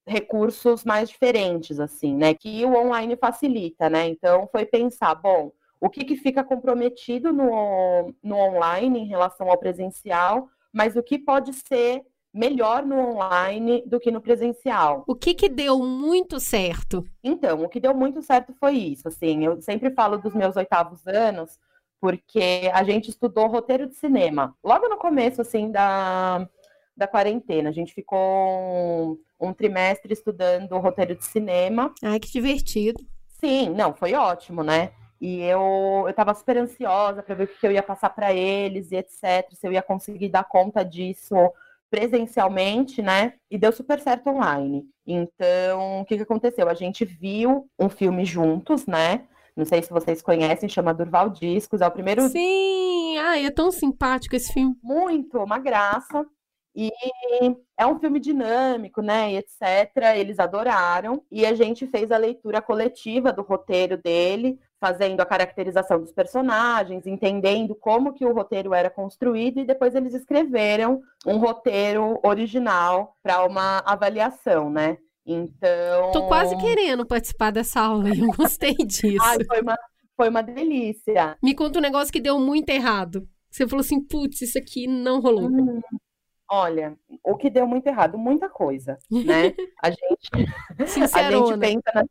recursos 0.07 0.85
mais 0.85 1.09
diferentes, 1.09 1.79
assim, 1.79 2.15
né, 2.15 2.33
que 2.33 2.63
o 2.63 2.75
online 2.75 3.17
facilita, 3.17 3.89
né? 3.89 4.07
Então, 4.07 4.47
foi 4.51 4.65
pensar, 4.65 5.15
bom, 5.15 5.51
o 5.79 5.89
que, 5.89 6.03
que 6.03 6.15
fica 6.15 6.43
comprometido 6.43 7.31
no, 7.31 8.13
no 8.23 8.35
online 8.35 8.99
em 8.99 9.07
relação 9.07 9.49
ao 9.49 9.57
presencial, 9.57 10.47
mas 10.71 10.95
o 10.95 11.03
que 11.03 11.17
pode 11.17 11.53
ser 11.53 12.03
melhor 12.33 12.85
no 12.85 13.15
online 13.15 13.81
do 13.85 13.97
que 13.97 14.11
no 14.11 14.19
presencial. 14.19 15.05
O 15.07 15.15
que 15.15 15.33
que 15.33 15.47
deu 15.47 15.79
muito 15.79 16.37
certo? 16.37 17.05
Então, 17.23 17.63
o 17.63 17.69
que 17.69 17.79
deu 17.79 17.93
muito 17.93 18.21
certo 18.21 18.53
foi 18.59 18.73
isso, 18.73 19.07
assim, 19.07 19.45
eu 19.45 19.61
sempre 19.61 19.89
falo 19.91 20.17
dos 20.17 20.33
meus 20.33 20.57
oitavos 20.57 21.07
anos, 21.07 21.57
porque 22.01 22.69
a 22.73 22.83
gente 22.83 23.09
estudou 23.09 23.47
roteiro 23.47 23.87
de 23.87 23.95
cinema. 23.95 24.53
Logo 24.61 24.89
no 24.89 24.97
começo, 24.97 25.41
assim, 25.41 25.71
da, 25.71 26.47
da 26.95 27.07
quarentena, 27.07 27.69
a 27.69 27.71
gente 27.71 27.93
ficou 27.93 28.19
um, 28.19 29.17
um 29.39 29.53
trimestre 29.53 30.11
estudando 30.11 30.77
roteiro 30.77 31.15
de 31.15 31.23
cinema. 31.23 31.93
Ai, 32.03 32.19
que 32.19 32.29
divertido. 32.29 33.01
Sim, 33.39 33.69
não, 33.69 33.93
foi 33.93 34.13
ótimo, 34.13 34.61
né? 34.61 34.91
E 35.19 35.41
eu, 35.41 36.05
eu 36.07 36.13
tava 36.13 36.33
super 36.33 36.57
ansiosa 36.57 37.23
para 37.23 37.35
ver 37.35 37.43
o 37.45 37.47
que 37.47 37.65
eu 37.65 37.71
ia 37.71 37.83
passar 37.83 38.09
para 38.09 38.33
eles 38.33 38.91
e 38.91 38.97
etc, 38.97 39.49
se 39.53 39.65
eu 39.65 39.71
ia 39.71 39.81
conseguir 39.81 40.29
dar 40.29 40.43
conta 40.43 40.83
disso 40.83 41.35
presencialmente, 41.89 43.01
né? 43.01 43.33
E 43.49 43.57
deu 43.57 43.71
super 43.71 43.99
certo 43.99 44.29
online. 44.29 44.85
Então, 45.05 46.01
o 46.01 46.05
que, 46.05 46.17
que 46.17 46.23
aconteceu? 46.23 46.67
A 46.67 46.73
gente 46.73 47.05
viu 47.05 47.69
um 47.79 47.87
filme 47.87 48.25
juntos, 48.25 48.85
né? 48.85 49.25
Não 49.55 49.63
sei 49.63 49.81
se 49.81 49.89
vocês 49.89 50.21
conhecem, 50.21 50.67
chama 50.67 50.93
Durval 50.93 51.29
Discos. 51.29 51.79
É 51.79 51.87
o 51.87 51.91
primeiro. 51.91 52.27
Sim! 52.27 53.17
Ai, 53.17 53.45
é 53.45 53.51
tão 53.51 53.71
simpático 53.71 54.35
esse 54.35 54.51
filme. 54.51 54.75
Muito, 54.83 55.37
uma 55.39 55.57
graça. 55.57 56.25
E 56.75 56.91
é 57.77 57.85
um 57.85 57.97
filme 57.97 58.19
dinâmico, 58.19 59.01
né? 59.01 59.31
E 59.31 59.37
etc. 59.37 60.17
Eles 60.17 60.39
adoraram. 60.39 61.23
E 61.31 61.45
a 61.45 61.53
gente 61.53 61.87
fez 61.87 62.11
a 62.11 62.17
leitura 62.17 62.61
coletiva 62.61 63.31
do 63.31 63.41
roteiro 63.41 63.97
dele, 63.97 64.59
fazendo 64.79 65.21
a 65.21 65.25
caracterização 65.25 65.99
dos 65.99 66.11
personagens, 66.11 67.07
entendendo 67.07 67.75
como 67.75 68.13
que 68.13 68.25
o 68.25 68.33
roteiro 68.33 68.73
era 68.73 68.89
construído, 68.89 69.59
e 69.59 69.65
depois 69.65 69.95
eles 69.95 70.13
escreveram 70.13 71.01
um 71.25 71.37
roteiro 71.37 72.19
original 72.23 73.15
para 73.23 73.43
uma 73.45 73.79
avaliação, 73.79 74.69
né? 74.69 74.97
Então. 75.25 76.11
Tô 76.11 76.27
quase 76.27 76.55
querendo 76.57 77.05
participar 77.05 77.51
dessa 77.51 77.81
aula, 77.81 78.09
eu 78.09 78.27
gostei 78.27 78.75
disso. 78.85 79.17
Ai, 79.21 79.37
foi 79.45 79.61
uma, 79.61 79.77
foi 80.15 80.29
uma 80.29 80.43
delícia. 80.43 81.37
Me 81.41 81.55
conta 81.55 81.79
um 81.79 81.81
negócio 81.81 82.13
que 82.13 82.21
deu 82.21 82.39
muito 82.39 82.69
errado. 82.69 83.27
Você 83.49 83.67
falou 83.67 83.81
assim, 83.81 84.05
putz, 84.05 84.41
isso 84.41 84.57
aqui 84.57 84.85
não 84.85 85.21
rolou. 85.21 85.49
Hum, 85.49 85.81
olha, 86.49 86.97
o 87.23 87.35
que 87.35 87.49
deu 87.49 87.67
muito 87.67 87.87
errado, 87.87 88.17
muita 88.17 88.49
coisa, 88.49 88.97
né? 89.09 89.53
A 89.81 89.89
gente, 89.89 91.13
a 91.13 91.31
gente 91.31 91.57
pensa 91.59 91.91
nas 91.93 92.07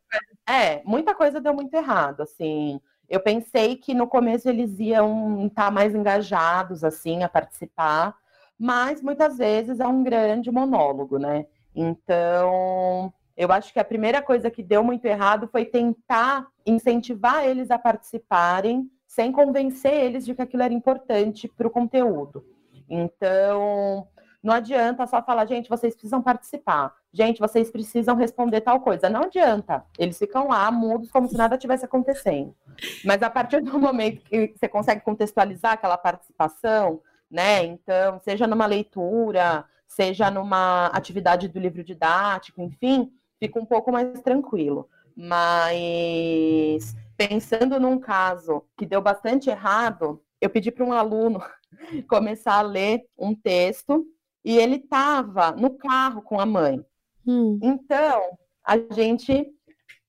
É, 0.49 0.83
muita 0.85 1.15
coisa 1.15 1.41
deu 1.41 1.53
muito 1.55 1.75
errado, 1.75 2.23
assim. 2.23 2.81
Eu 3.09 3.21
pensei 3.21 3.77
que 3.77 3.93
no 3.95 4.07
começo 4.07 4.49
eles 4.49 4.79
iam 4.79 5.47
estar 5.47 5.71
mais 5.71 5.95
engajados, 5.95 6.85
assim, 6.85 7.23
a 7.23 7.29
participar, 7.29 8.17
mas 8.59 9.03
muitas 9.03 9.39
vezes 9.39 9.81
é 9.81 9.87
um 9.87 10.03
grande 10.03 10.51
monólogo, 10.51 11.19
né? 11.19 11.47
Então, 11.75 13.13
eu 13.37 13.51
acho 13.51 13.73
que 13.73 13.81
a 13.81 13.85
primeira 13.85 14.23
coisa 14.23 14.51
que 14.51 14.63
deu 14.63 14.85
muito 14.85 15.05
errado 15.05 15.49
foi 15.49 15.65
tentar 15.65 16.47
incentivar 16.65 17.45
eles 17.45 17.71
a 17.71 17.79
participarem 17.79 18.89
sem 19.07 19.33
convencer 19.33 19.93
eles 19.93 20.25
de 20.25 20.35
que 20.35 20.43
aquilo 20.43 20.63
era 20.63 20.73
importante 20.75 21.49
para 21.49 21.67
o 21.67 21.71
conteúdo. 21.71 22.45
Então, 22.89 24.07
não 24.45 24.53
adianta 24.53 25.07
só 25.07 25.23
falar, 25.23 25.47
gente, 25.47 25.71
vocês 25.71 25.95
precisam 25.95 26.21
participar. 26.21 26.95
Gente, 27.11 27.41
vocês 27.41 27.71
precisam 27.71 28.15
responder 28.15 28.61
tal 28.61 28.79
coisa. 28.79 29.09
Não 29.09 29.23
adianta. 29.23 29.83
Eles 29.99 30.19
ficam 30.19 30.49
lá, 30.49 30.71
mudos, 30.71 31.11
como 31.11 31.27
se 31.27 31.35
nada 31.35 31.57
tivesse 31.57 31.87
acontecendo. 31.87 32.55
Mas 33.03 33.23
a 33.23 33.31
partir 33.31 33.63
do 33.63 33.79
momento 33.79 34.23
que 34.23 34.53
você 34.55 34.69
consegue 34.69 35.01
contextualizar 35.01 35.73
aquela 35.73 35.97
participação, 35.97 37.01
né? 37.31 37.65
Então, 37.65 38.21
seja 38.21 38.47
numa 38.47 38.67
leitura, 38.67 39.65
seja 39.87 40.31
numa 40.31 40.89
atividade 40.89 41.49
do 41.49 41.59
livro 41.59 41.83
didático, 41.83 42.61
enfim, 42.61 43.11
fica 43.41 43.59
um 43.59 43.65
pouco 43.65 43.91
mais 43.91 44.21
tranquilo. 44.21 44.91
Mas 45.17 46.95
pensando 47.17 47.81
num 47.81 47.99
caso 47.99 48.63
que 48.77 48.85
deu 48.85 49.01
bastante 49.01 49.49
errado, 49.49 50.23
eu 50.39 50.51
pedi 50.51 50.71
para 50.71 50.85
um 50.85 50.93
aluno 50.93 51.43
começar 52.07 52.57
a 52.57 52.63
ler 52.63 53.07
um 53.17 53.35
texto 53.35 54.07
e 54.45 54.59
ele 54.59 54.77
estava 54.77 55.53
no 55.53 55.71
carro 55.71 56.23
com 56.23 56.39
a 56.39 56.45
mãe. 56.45 56.85
Hum. 57.27 57.59
Então, 57.63 58.37
a 58.65 58.77
gente, 58.77 59.51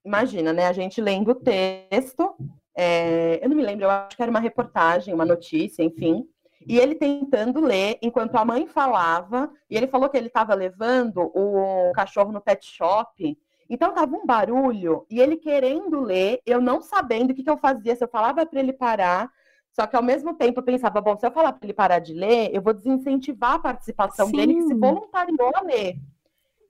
imagina, 0.04 0.52
né? 0.52 0.68
A 0.68 0.74
gente 0.74 1.00
lendo 1.00 1.32
o 1.32 1.36
texto, 1.36 2.36
é, 2.76 3.40
eu 3.42 3.48
não 3.48 3.56
me 3.56 3.64
lembro, 3.64 3.86
eu 3.86 3.90
acho 3.90 4.16
que 4.16 4.22
era 4.22 4.30
uma 4.30 4.40
reportagem, 4.40 5.14
uma 5.14 5.26
notícia, 5.26 5.82
enfim. 5.82 6.28
E 6.68 6.78
ele 6.80 6.96
tentando 6.96 7.62
ler 7.62 7.98
enquanto 8.02 8.36
a 8.36 8.44
mãe 8.44 8.68
falava, 8.68 9.52
e 9.70 9.78
ele 9.78 9.88
falou 9.88 10.10
que 10.10 10.18
ele 10.18 10.28
estava 10.28 10.54
levando 10.54 11.32
o 11.34 11.92
cachorro 11.94 12.32
no 12.32 12.42
pet 12.42 12.66
shop. 12.66 13.38
Então 13.70 13.94
tava 13.94 14.16
um 14.16 14.26
barulho, 14.26 15.06
e 15.10 15.22
ele 15.22 15.38
querendo 15.38 16.02
ler, 16.02 16.42
eu 16.46 16.60
não 16.60 16.82
sabendo 16.82 17.32
o 17.32 17.34
que, 17.34 17.44
que 17.44 17.50
eu 17.50 17.58
fazia, 17.58 17.96
se 17.96 18.04
eu 18.04 18.08
falava 18.08 18.46
para 18.46 18.60
ele 18.60 18.74
parar, 18.74 19.32
só 19.76 19.86
que 19.86 19.96
ao 19.96 20.02
mesmo 20.02 20.34
tempo 20.34 20.60
eu 20.62 20.64
pensava, 20.64 21.02
bom, 21.02 21.18
se 21.18 21.28
eu 21.28 21.32
falar 21.32 21.52
para 21.52 21.66
ele 21.66 21.74
parar 21.74 22.00
de 22.00 22.14
ler, 22.14 22.50
eu 22.54 22.62
vou 22.62 22.74
desincentivar 22.74 23.56
a 23.56 23.60
participação 23.60 24.28
Sim. 24.28 24.38
dele 24.38 24.56
que 24.56 24.62
se 24.62 24.74
voluntariou 24.74 25.52
a 25.54 25.62
ler. 25.62 25.98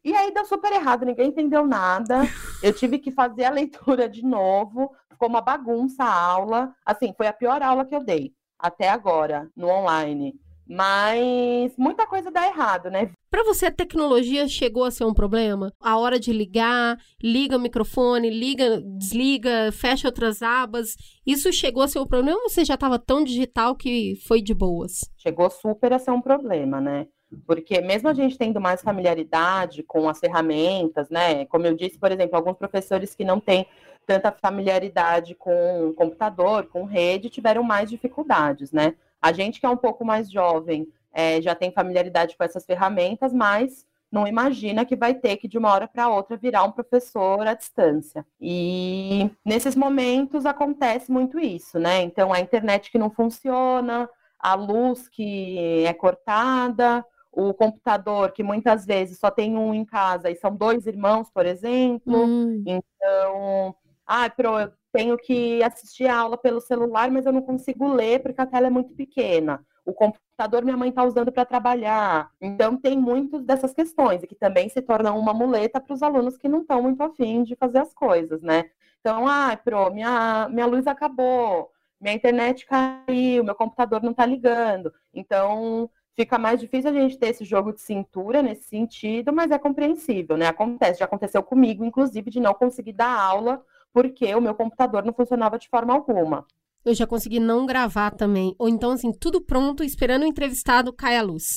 E 0.03 0.15
aí 0.15 0.33
deu 0.33 0.43
super 0.43 0.71
errado, 0.71 1.05
ninguém 1.05 1.29
entendeu 1.29 1.67
nada. 1.67 2.21
Eu 2.63 2.73
tive 2.73 2.97
que 2.97 3.11
fazer 3.11 3.45
a 3.45 3.51
leitura 3.51 4.09
de 4.09 4.25
novo, 4.25 4.91
ficou 5.07 5.29
uma 5.29 5.41
bagunça 5.41 6.03
a 6.03 6.11
aula. 6.11 6.75
Assim, 6.83 7.13
foi 7.15 7.27
a 7.27 7.33
pior 7.33 7.61
aula 7.61 7.85
que 7.85 7.95
eu 7.95 8.03
dei 8.03 8.33
até 8.57 8.89
agora 8.89 9.51
no 9.55 9.67
online. 9.67 10.39
Mas 10.67 11.77
muita 11.77 12.07
coisa 12.07 12.31
dá 12.31 12.47
errado, 12.47 12.89
né? 12.89 13.11
Para 13.35 13.43
você, 13.43 13.65
a 13.65 13.71
tecnologia 13.71 14.47
chegou 14.47 14.85
a 14.85 14.91
ser 14.91 15.03
um 15.03 15.13
problema? 15.13 15.69
A 15.81 15.97
hora 15.97 16.17
de 16.17 16.31
ligar, 16.31 16.97
liga 17.21 17.57
o 17.57 17.59
microfone, 17.59 18.29
liga, 18.29 18.81
desliga, 18.97 19.73
fecha 19.73 20.07
outras 20.07 20.41
abas. 20.41 20.95
Isso 21.27 21.51
chegou 21.51 21.83
a 21.83 21.87
ser 21.89 21.99
um 21.99 22.07
problema 22.07 22.37
ou 22.37 22.49
você 22.49 22.63
já 22.63 22.75
estava 22.75 22.97
tão 22.97 23.25
digital 23.25 23.75
que 23.75 24.13
foi 24.25 24.41
de 24.41 24.53
boas? 24.53 25.01
Chegou 25.17 25.49
super 25.49 25.91
a 25.91 25.99
ser 25.99 26.11
um 26.11 26.21
problema, 26.21 26.79
né? 26.79 27.07
Porque 27.45 27.81
mesmo 27.81 28.07
a 28.07 28.13
gente 28.13 28.37
tendo 28.37 28.61
mais 28.61 28.81
familiaridade 28.81 29.83
com 29.83 30.07
as 30.07 30.17
ferramentas, 30.17 31.09
né? 31.09 31.43
Como 31.47 31.67
eu 31.67 31.75
disse, 31.75 31.99
por 31.99 32.13
exemplo, 32.13 32.37
alguns 32.37 32.55
professores 32.55 33.13
que 33.13 33.25
não 33.25 33.41
têm 33.41 33.67
tanta 34.05 34.31
familiaridade 34.31 35.35
com 35.35 35.93
computador, 35.97 36.67
com 36.67 36.85
rede, 36.85 37.29
tiveram 37.29 37.63
mais 37.63 37.89
dificuldades, 37.89 38.71
né? 38.71 38.95
A 39.21 39.33
gente 39.33 39.59
que 39.59 39.65
é 39.65 39.69
um 39.69 39.75
pouco 39.75 40.05
mais 40.05 40.31
jovem 40.31 40.87
é, 41.15 41.41
já 41.41 41.55
tem 41.55 41.71
familiaridade 41.71 42.35
com 42.35 42.43
essas 42.43 42.65
ferramentas, 42.65 43.31
mas 43.31 43.85
não 44.11 44.27
imagina 44.27 44.85
que 44.85 44.95
vai 44.95 45.13
ter 45.13 45.37
que 45.37 45.47
de 45.47 45.57
uma 45.57 45.71
hora 45.71 45.87
para 45.87 46.09
outra 46.09 46.35
virar 46.35 46.63
um 46.65 46.71
professor 46.73 47.47
à 47.47 47.53
distância. 47.53 48.25
E 48.39 49.29
nesses 49.43 49.77
momentos 49.77 50.45
acontece 50.45 51.09
muito 51.09 51.39
isso, 51.39 51.79
né? 51.79 52.01
Então 52.01 52.33
a 52.33 52.39
internet 52.41 52.91
que 52.91 52.97
não 52.97 53.09
funciona, 53.09 54.09
a 54.37 54.55
luz 54.55 55.07
que 55.07 55.85
é 55.85 55.93
cortada, 55.93 57.03
o 57.31 57.53
computador 57.53 58.33
que 58.33 58.43
muitas 58.43 58.85
vezes 58.85 59.17
só 59.17 59.31
tem 59.31 59.57
um 59.57 59.73
em 59.73 59.85
casa 59.85 60.29
e 60.29 60.35
são 60.35 60.53
dois 60.53 60.85
irmãos, 60.85 61.29
por 61.29 61.45
exemplo. 61.45 62.25
Hum. 62.25 62.61
Então 62.65 63.73
ah, 64.05 64.29
pro, 64.29 64.59
eu 64.59 64.71
tenho 64.91 65.17
que 65.17 65.63
assistir 65.63 66.07
a 66.07 66.17
aula 66.17 66.37
pelo 66.37 66.59
celular, 66.59 67.09
mas 67.09 67.25
eu 67.25 67.31
não 67.31 67.41
consigo 67.41 67.87
ler 67.87 68.21
porque 68.21 68.41
a 68.41 68.45
tela 68.45 68.67
é 68.67 68.69
muito 68.69 68.93
pequena. 68.93 69.65
O 69.85 69.93
computador 69.93 70.24
computador 70.35 70.65
minha 70.65 70.75
mãe 70.75 70.89
está 70.89 71.03
usando 71.03 71.31
para 71.31 71.45
trabalhar. 71.45 72.29
Então, 72.41 72.75
tem 72.75 72.97
muitas 72.97 73.43
dessas 73.43 73.73
questões, 73.73 74.21
que 74.25 74.35
também 74.35 74.67
se 74.67 74.81
tornam 74.81 75.17
uma 75.17 75.33
muleta 75.33 75.79
para 75.79 75.93
os 75.93 76.03
alunos 76.03 76.37
que 76.37 76.49
não 76.49 76.61
estão 76.61 76.81
muito 76.81 77.01
afim 77.01 77.43
de 77.43 77.55
fazer 77.55 77.79
as 77.79 77.93
coisas, 77.93 78.41
né? 78.41 78.69
Então, 78.99 79.25
ah, 79.27 79.55
pro, 79.55 79.89
minha, 79.91 80.49
minha 80.49 80.65
luz 80.65 80.87
acabou, 80.87 81.71
minha 82.01 82.13
internet 82.13 82.65
caiu, 82.65 83.43
meu 83.45 83.55
computador 83.55 84.03
não 84.03 84.11
está 84.11 84.25
ligando. 84.25 84.93
Então, 85.13 85.89
fica 86.15 86.37
mais 86.37 86.59
difícil 86.59 86.89
a 86.89 86.93
gente 86.93 87.17
ter 87.17 87.27
esse 87.27 87.45
jogo 87.45 87.71
de 87.71 87.79
cintura 87.79 88.41
nesse 88.43 88.63
sentido, 88.63 89.31
mas 89.31 89.51
é 89.51 89.57
compreensível, 89.57 90.35
né? 90.35 90.47
Acontece, 90.47 90.99
já 90.99 91.05
aconteceu 91.05 91.41
comigo, 91.43 91.85
inclusive, 91.85 92.29
de 92.29 92.41
não 92.41 92.53
conseguir 92.53 92.93
dar 92.93 93.17
aula 93.17 93.63
porque 93.93 94.35
o 94.35 94.41
meu 94.41 94.53
computador 94.53 95.05
não 95.05 95.13
funcionava 95.13 95.57
de 95.57 95.69
forma 95.69 95.93
alguma. 95.93 96.45
Eu 96.85 96.93
já 96.93 97.07
consegui 97.07 97.39
não 97.39 97.65
gravar 97.65 98.11
também. 98.11 98.53
Ou 98.59 98.69
então, 98.69 98.91
assim, 98.91 99.11
tudo 99.11 99.43
pronto, 99.43 99.83
esperando 99.83 100.23
o 100.23 100.27
entrevistado 100.27 100.93
cair 100.93 101.17
a 101.17 101.23
luz. 101.23 101.53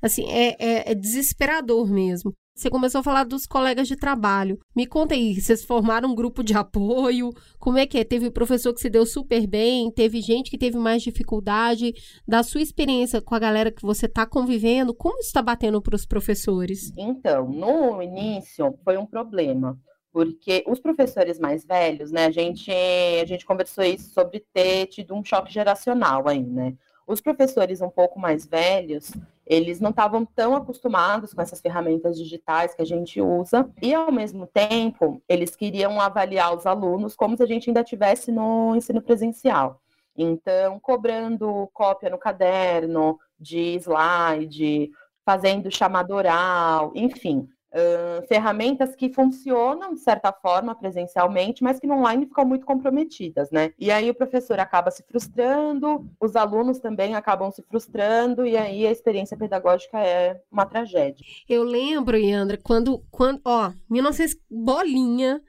Assim, 0.00 0.24
é, 0.30 0.56
é, 0.58 0.92
é 0.92 0.94
desesperador 0.94 1.90
mesmo. 1.90 2.32
Você 2.58 2.70
começou 2.70 3.00
a 3.00 3.04
falar 3.04 3.22
dos 3.22 3.46
colegas 3.46 3.86
de 3.86 3.94
trabalho. 3.94 4.58
Me 4.74 4.84
conta 4.84 5.14
aí, 5.14 5.40
vocês 5.40 5.64
formaram 5.64 6.10
um 6.10 6.14
grupo 6.14 6.42
de 6.42 6.54
apoio? 6.58 7.30
Como 7.56 7.78
é 7.78 7.86
que 7.86 7.98
é? 7.98 8.02
Teve 8.02 8.32
professor 8.32 8.74
que 8.74 8.80
se 8.80 8.90
deu 8.90 9.06
super 9.06 9.46
bem? 9.46 9.92
Teve 9.92 10.20
gente 10.20 10.50
que 10.50 10.58
teve 10.58 10.76
mais 10.76 11.02
dificuldade? 11.02 11.92
Da 12.26 12.42
sua 12.42 12.60
experiência 12.60 13.22
com 13.22 13.36
a 13.36 13.38
galera 13.38 13.70
que 13.70 13.82
você 13.82 14.06
está 14.06 14.26
convivendo, 14.26 14.92
como 14.92 15.20
está 15.20 15.40
batendo 15.40 15.80
para 15.80 15.94
os 15.94 16.04
professores? 16.04 16.92
Então, 16.96 17.48
no 17.48 18.02
início 18.02 18.76
foi 18.84 18.96
um 18.96 19.06
problema, 19.06 19.78
porque 20.18 20.64
os 20.66 20.80
professores 20.80 21.38
mais 21.38 21.64
velhos, 21.64 22.10
né, 22.10 22.26
a 22.26 22.30
gente, 22.32 22.72
a 22.72 23.24
gente 23.24 23.46
conversou 23.46 23.84
isso 23.84 24.10
sobre 24.10 24.44
ter 24.52 24.86
tido 24.86 25.14
um 25.14 25.22
choque 25.22 25.52
geracional 25.52 26.26
aí, 26.26 26.42
né? 26.42 26.74
Os 27.06 27.20
professores 27.20 27.80
um 27.80 27.88
pouco 27.88 28.18
mais 28.18 28.44
velhos, 28.44 29.12
eles 29.46 29.78
não 29.78 29.90
estavam 29.90 30.26
tão 30.26 30.56
acostumados 30.56 31.32
com 31.32 31.40
essas 31.40 31.60
ferramentas 31.60 32.18
digitais 32.18 32.74
que 32.74 32.82
a 32.82 32.84
gente 32.84 33.20
usa, 33.20 33.70
e 33.80 33.94
ao 33.94 34.10
mesmo 34.10 34.44
tempo, 34.44 35.22
eles 35.28 35.54
queriam 35.54 36.00
avaliar 36.00 36.52
os 36.52 36.66
alunos 36.66 37.14
como 37.14 37.36
se 37.36 37.44
a 37.44 37.46
gente 37.46 37.70
ainda 37.70 37.84
tivesse 37.84 38.32
no 38.32 38.74
ensino 38.74 39.00
presencial. 39.00 39.80
Então, 40.16 40.80
cobrando 40.80 41.70
cópia 41.72 42.10
no 42.10 42.18
caderno, 42.18 43.20
de 43.38 43.76
slide, 43.76 44.90
fazendo 45.24 45.70
chamada 45.70 46.12
oral, 46.12 46.90
enfim, 46.96 47.48
Uh, 47.70 48.26
ferramentas 48.26 48.96
que 48.96 49.10
funcionam 49.10 49.92
de 49.92 50.00
certa 50.00 50.32
forma 50.32 50.74
presencialmente, 50.74 51.62
mas 51.62 51.78
que 51.78 51.86
no 51.86 51.96
online 51.96 52.24
ficam 52.24 52.46
muito 52.46 52.64
comprometidas, 52.64 53.50
né? 53.50 53.74
E 53.78 53.90
aí 53.90 54.08
o 54.08 54.14
professor 54.14 54.58
acaba 54.58 54.90
se 54.90 55.02
frustrando, 55.02 56.08
os 56.18 56.34
alunos 56.34 56.78
também 56.78 57.14
acabam 57.14 57.50
se 57.50 57.60
frustrando, 57.62 58.46
e 58.46 58.56
aí 58.56 58.86
a 58.86 58.90
experiência 58.90 59.36
pedagógica 59.36 59.98
é 59.98 60.40
uma 60.50 60.64
tragédia. 60.64 61.24
Eu 61.46 61.62
lembro, 61.62 62.16
Yandra, 62.16 62.56
quando, 62.56 63.04
quando 63.10 63.42
ó, 63.44 63.70
1900 63.90 64.38
bolinha, 64.50 65.42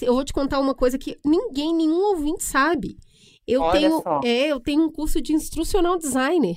eu 0.00 0.14
vou 0.14 0.24
te 0.24 0.32
contar 0.32 0.60
uma 0.60 0.74
coisa 0.74 0.96
que 0.96 1.18
ninguém, 1.22 1.74
nenhum 1.74 2.00
ouvinte 2.10 2.42
sabe. 2.42 2.96
Eu 3.46 3.62
Olha 3.62 3.80
tenho, 3.80 4.02
só. 4.02 4.20
é, 4.24 4.46
eu 4.46 4.60
tenho 4.60 4.84
um 4.84 4.92
curso 4.92 5.20
de 5.20 5.32
instrucional 5.32 5.98
designer. 5.98 6.56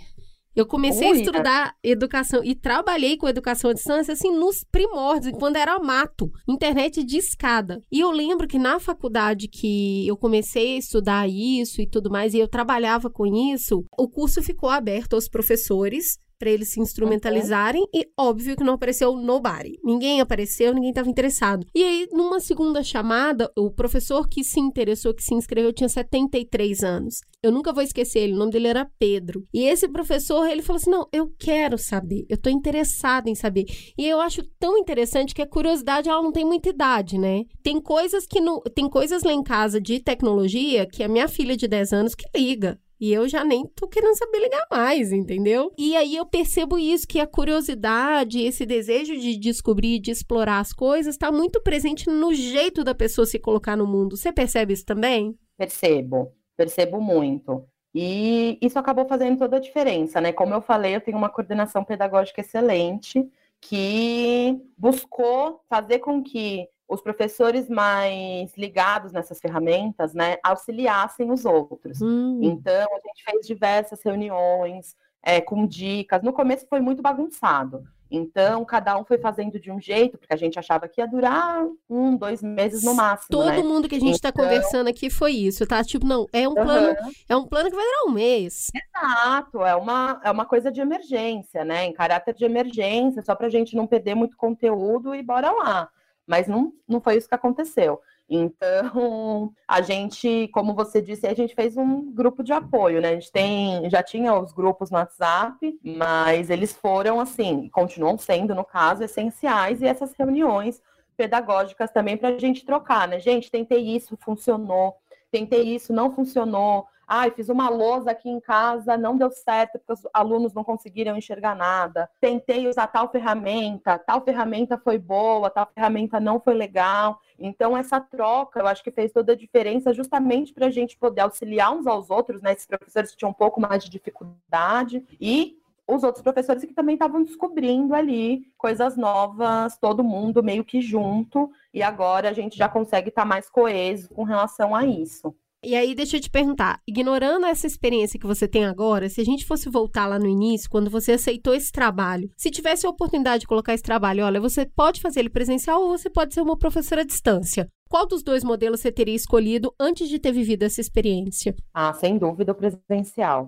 Eu 0.56 0.66
comecei 0.66 1.10
Ui, 1.10 1.18
a 1.18 1.20
estudar 1.20 1.76
educação 1.84 2.44
e 2.44 2.54
trabalhei 2.54 3.18
com 3.18 3.28
educação 3.28 3.72
à 3.72 3.74
distância, 3.74 4.14
assim, 4.14 4.32
nos 4.32 4.64
primórdios, 4.64 5.34
quando 5.38 5.56
era 5.56 5.80
mato, 5.80 6.32
internet 6.48 7.04
de 7.04 7.18
escada. 7.18 7.82
E 7.92 8.00
eu 8.00 8.12
lembro 8.12 8.48
que 8.48 8.60
na 8.60 8.80
faculdade 8.80 9.48
que 9.48 10.08
eu 10.08 10.16
comecei 10.16 10.76
a 10.76 10.80
estudar 10.80 11.28
isso 11.28 11.82
e 11.82 11.88
tudo 11.88 12.12
mais, 12.12 12.34
e 12.34 12.40
eu 12.40 12.48
trabalhava 12.48 13.10
com 13.10 13.26
isso, 13.26 13.86
o 13.98 14.08
curso 14.08 14.42
ficou 14.44 14.70
aberto 14.70 15.14
aos 15.14 15.28
professores 15.28 16.20
para 16.44 16.52
eles 16.52 16.74
se 16.74 16.82
instrumentalizarem 16.82 17.88
e 17.94 18.06
óbvio 18.20 18.58
que 18.58 18.66
não 18.66 18.74
apareceu 18.74 19.16
nobody. 19.16 19.80
Ninguém 19.82 20.20
apareceu, 20.20 20.74
ninguém 20.74 20.90
estava 20.90 21.10
interessado. 21.10 21.66
E 21.74 21.82
aí, 21.82 22.08
numa 22.12 22.42
segunda 22.42 22.84
chamada, 22.84 23.50
o 23.58 23.72
professor 23.72 24.28
que 24.28 24.44
se 24.44 24.60
interessou, 24.60 25.14
que 25.14 25.24
se 25.24 25.34
inscreveu, 25.34 25.72
tinha 25.72 25.88
73 25.88 26.84
anos. 26.84 27.22
Eu 27.42 27.50
nunca 27.50 27.72
vou 27.72 27.82
esquecer 27.82 28.20
ele, 28.20 28.34
o 28.34 28.38
nome 28.38 28.52
dele 28.52 28.68
era 28.68 28.92
Pedro. 29.00 29.46
E 29.54 29.64
esse 29.64 29.88
professor, 29.88 30.46
ele 30.46 30.62
falou 30.62 30.82
assim: 30.82 30.92
"Não, 30.92 31.08
eu 31.14 31.32
quero 31.40 31.78
saber, 31.78 32.26
eu 32.28 32.38
tô 32.38 32.50
interessado 32.50 33.30
em 33.30 33.36
saber". 33.36 33.64
E 33.98 34.06
eu 34.06 34.20
acho 34.20 34.44
tão 34.60 34.78
interessante 34.78 35.34
que 35.34 35.42
a 35.42 35.48
curiosidade 35.48 36.10
ela 36.10 36.22
não 36.22 36.34
tem 36.34 36.44
muita 36.44 36.68
idade, 36.68 37.18
né? 37.18 37.44
Tem 37.64 37.80
coisas 37.80 38.28
que 38.28 38.42
não, 38.42 38.60
tem 38.76 38.90
coisas 38.90 39.24
lá 39.24 39.32
em 39.32 39.44
casa 39.44 39.80
de 39.80 40.02
tecnologia 40.02 40.86
que 40.86 41.04
a 41.04 41.08
minha 41.08 41.30
filha 41.30 41.56
de 41.56 41.70
10 41.70 41.94
anos 41.94 42.14
que 42.14 42.26
liga. 42.38 42.78
E 43.00 43.12
eu 43.12 43.28
já 43.28 43.44
nem 43.44 43.66
tô 43.68 43.88
querendo 43.88 44.18
saber 44.18 44.40
ligar 44.40 44.66
mais, 44.72 45.12
entendeu? 45.12 45.72
E 45.78 45.96
aí 45.96 46.16
eu 46.16 46.26
percebo 46.26 46.78
isso, 46.78 47.08
que 47.08 47.20
a 47.20 47.28
curiosidade, 47.28 48.42
esse 48.42 48.66
desejo 48.66 49.18
de 49.18 49.38
descobrir, 49.38 50.00
de 50.00 50.12
explorar 50.12 50.60
as 50.60 50.72
coisas, 50.72 51.16
está 51.16 51.32
muito 51.32 51.62
presente 51.62 52.10
no 52.10 52.34
jeito 52.34 52.84
da 52.84 52.96
pessoa 52.96 53.26
se 53.26 53.40
colocar 53.40 53.76
no 53.76 53.88
mundo. 53.88 54.16
Você 54.16 54.32
percebe 54.32 54.74
isso 54.74 54.86
também? 54.86 55.38
Percebo, 55.58 56.32
percebo 56.56 57.02
muito. 57.02 57.66
E 57.96 58.58
isso 58.62 58.80
acabou 58.80 59.06
fazendo 59.06 59.38
toda 59.38 59.58
a 59.58 59.60
diferença, 59.60 60.20
né? 60.20 60.32
Como 60.32 60.54
eu 60.54 60.62
falei, 60.62 60.96
eu 60.96 61.02
tenho 61.02 61.18
uma 61.18 61.30
coordenação 61.30 61.84
pedagógica 61.84 62.42
excelente 62.42 63.24
que 63.62 64.60
buscou 64.78 65.62
fazer 65.70 66.00
com 66.00 66.22
que 66.22 66.68
os 66.94 67.02
professores 67.02 67.68
mais 67.68 68.56
ligados 68.56 69.12
nessas 69.12 69.40
ferramentas, 69.40 70.14
né, 70.14 70.38
auxiliassem 70.44 71.32
os 71.32 71.46
outros. 71.46 72.02
Hum. 72.02 72.40
Então, 72.42 72.88
a 72.92 73.08
gente 73.08 73.24
fez 73.24 73.48
diversas 73.48 74.02
reuniões 74.04 74.96
é, 75.24 75.42
com 75.42 75.66
dicas. 75.66 76.22
No 76.22 76.34
começo 76.34 76.68
foi 76.68 76.80
muito 76.82 77.02
bagunçado. 77.02 77.84
Então, 78.16 78.64
cada 78.64 78.96
um 78.96 79.04
foi 79.04 79.18
fazendo 79.18 79.60
de 79.60 79.72
um 79.72 79.82
jeito, 79.82 80.20
porque 80.20 80.32
a 80.32 80.38
gente 80.38 80.60
achava 80.60 80.88
que 80.88 81.02
ia 81.02 81.08
durar 81.08 81.66
um, 81.90 82.16
dois 82.16 82.44
meses 82.44 82.84
no 82.84 82.94
máximo. 82.94 83.30
Todo 83.32 83.50
né? 83.50 83.64
mundo 83.64 83.90
que 83.90 83.96
a 83.96 84.00
gente 84.00 84.14
está 84.14 84.30
Então- 84.30 84.44
conversando 84.44 84.88
aqui 84.88 85.10
foi 85.10 85.32
isso, 85.32 85.66
tá? 85.66 85.84
Tipo, 85.84 86.06
não, 86.06 86.28
é 86.32 86.48
um 86.48 86.54
plano, 86.54 86.96
é 87.28 87.36
um 87.36 87.48
plano 87.48 87.72
que 87.72 87.76
vai 87.76 87.84
durar 87.84 88.04
um 88.08 88.12
mês. 88.12 88.68
Exato, 88.76 89.64
é 89.64 89.76
uma, 89.76 90.22
é 90.24 90.30
uma 90.30 90.46
coisa 90.46 90.72
de 90.72 90.80
emergência, 90.80 91.66
né? 91.66 91.86
Em 91.86 91.94
caráter 91.94 92.36
de 92.36 92.46
emergência, 92.46 93.24
só 93.24 93.34
para 93.34 93.48
a 93.48 93.50
gente 93.50 93.76
não 93.76 93.88
perder 93.88 94.14
muito 94.14 94.38
conteúdo 94.38 95.16
e 95.16 95.24
bora 95.24 95.50
lá. 95.52 95.90
Mas 96.26 96.48
não, 96.48 96.74
não 96.88 97.02
foi 97.02 97.18
isso 97.18 97.28
que 97.28 97.36
aconteceu. 97.36 98.00
Então, 98.30 99.54
a 99.68 99.82
gente, 99.82 100.48
como 100.54 100.74
você 100.74 101.02
disse, 101.02 101.28
a 101.28 101.34
gente 101.34 101.54
fez 101.54 101.76
um 101.76 102.12
grupo 102.14 102.44
de 102.44 102.54
apoio, 102.54 103.02
né? 103.02 103.10
A 103.10 103.14
gente 103.14 103.32
tem, 103.32 103.90
já 103.90 104.02
tinha 104.02 104.34
os 104.34 104.54
grupos 104.54 104.90
no 104.90 104.98
WhatsApp, 104.98 105.80
mas 105.84 106.50
eles 106.50 106.74
foram, 106.74 107.20
assim, 107.20 107.70
continuam 107.70 108.18
sendo, 108.18 108.56
no 108.56 108.64
caso, 108.64 109.04
essenciais, 109.04 109.82
e 109.82 109.86
essas 109.86 110.14
reuniões 110.18 110.82
pedagógicas 111.18 111.92
também 111.92 112.18
para 112.18 112.30
a 112.30 112.40
gente 112.40 112.66
trocar, 112.66 113.08
né? 113.08 113.20
Gente, 113.20 113.52
tentei 113.52 113.96
isso, 113.96 114.18
funcionou. 114.18 114.96
Tentei 115.32 115.76
isso, 115.76 115.92
não 115.92 116.12
funcionou. 116.12 116.86
Ai, 117.08 117.32
fiz 117.32 117.50
uma 117.50 117.70
lousa 117.70 118.12
aqui 118.12 118.30
em 118.30 118.40
casa, 118.40 118.98
não 118.98 119.18
deu 119.18 119.30
certo, 119.32 119.80
porque 119.80 119.94
os 119.94 120.08
alunos 120.14 120.54
não 120.54 120.64
conseguiram 120.64 121.18
enxergar 121.18 121.56
nada. 121.56 122.10
Tentei 122.20 122.68
usar 122.68 122.88
tal 122.88 123.10
ferramenta, 123.10 124.00
tal 124.00 124.22
ferramenta 124.22 124.78
foi 124.78 124.98
boa, 124.98 125.50
tal 125.50 125.68
ferramenta 125.74 126.20
não 126.20 126.40
foi 126.40 126.54
legal. 126.54 127.20
Então, 127.38 127.76
essa 127.76 128.00
troca, 128.00 128.60
eu 128.60 128.68
acho 128.68 128.84
que 128.84 128.92
fez 128.92 129.12
toda 129.12 129.34
a 129.34 129.36
diferença, 129.36 129.94
justamente 129.94 130.54
para 130.54 130.68
a 130.68 130.72
gente 130.72 130.98
poder 130.98 131.22
auxiliar 131.22 131.74
uns 131.74 131.88
aos 131.88 132.10
outros, 132.10 132.42
né? 132.42 132.54
Esses 132.54 132.68
professores 132.68 133.12
que 133.12 133.18
tinham 133.18 133.32
um 133.32 133.34
pouco 133.34 133.60
mais 133.60 133.84
de 133.84 133.90
dificuldade 133.90 135.06
e 135.20 135.58
os 135.86 136.04
outros 136.04 136.24
professores 136.24 136.64
que 136.64 136.74
também 136.74 136.96
estavam 136.96 137.24
descobrindo 137.24 137.94
ali 137.94 138.48
coisas 138.58 138.96
novas, 138.96 139.78
todo 139.78 140.04
mundo 140.04 140.42
meio 140.42 140.64
que 140.64 140.82
junto, 140.82 141.52
e 141.74 141.84
agora 141.84 142.30
a 142.30 142.34
gente 142.34 142.58
já 142.58 142.70
consegue 142.70 143.10
estar 143.10 143.26
mais 143.26 143.50
coeso 143.50 144.10
com 144.10 144.24
relação 144.24 144.74
a 144.74 144.86
isso. 144.86 145.36
E 145.66 145.76
aí, 145.76 145.96
deixa 145.96 146.18
eu 146.18 146.22
te 146.22 146.30
perguntar, 146.30 146.82
ignorando 146.86 147.46
essa 147.46 147.66
experiência 147.66 148.20
que 148.20 148.28
você 148.28 148.50
tem 148.50 148.66
agora, 148.66 149.08
se 149.08 149.22
a 149.22 149.24
gente 149.24 149.46
fosse 149.46 149.70
voltar 149.70 150.06
lá 150.08 150.20
no 150.20 150.28
início, 150.28 150.70
quando 150.70 150.90
você 150.90 151.14
aceitou 151.14 151.54
esse 151.56 151.72
trabalho, 151.72 152.30
se 152.36 152.52
tivesse 152.52 152.86
a 152.86 152.90
oportunidade 152.90 153.42
de 153.42 153.48
colocar 153.48 153.74
esse 153.74 153.82
trabalho, 153.82 154.26
olha, 154.26 154.42
você 154.42 154.66
pode 154.66 155.00
fazer 155.00 155.22
ele 155.22 155.30
presencial 155.30 155.82
ou 155.82 155.98
você 155.98 156.10
pode 156.10 156.34
ser 156.34 156.42
uma 156.42 156.58
professora 156.58 157.02
à 157.02 157.06
distância. 157.06 157.70
Qual 157.90 158.06
dos 158.06 158.24
dois 158.24 158.44
modelos 158.44 158.82
você 158.82 158.92
teria 158.92 159.16
escolhido 159.16 159.74
antes 159.80 160.10
de 160.10 160.20
ter 160.20 160.34
vivido 160.34 160.64
essa 160.64 160.82
experiência? 160.82 161.56
Ah, 161.74 161.94
sem 161.94 162.18
dúvida 162.18 162.52
o 162.52 162.56
presencial. 162.56 163.48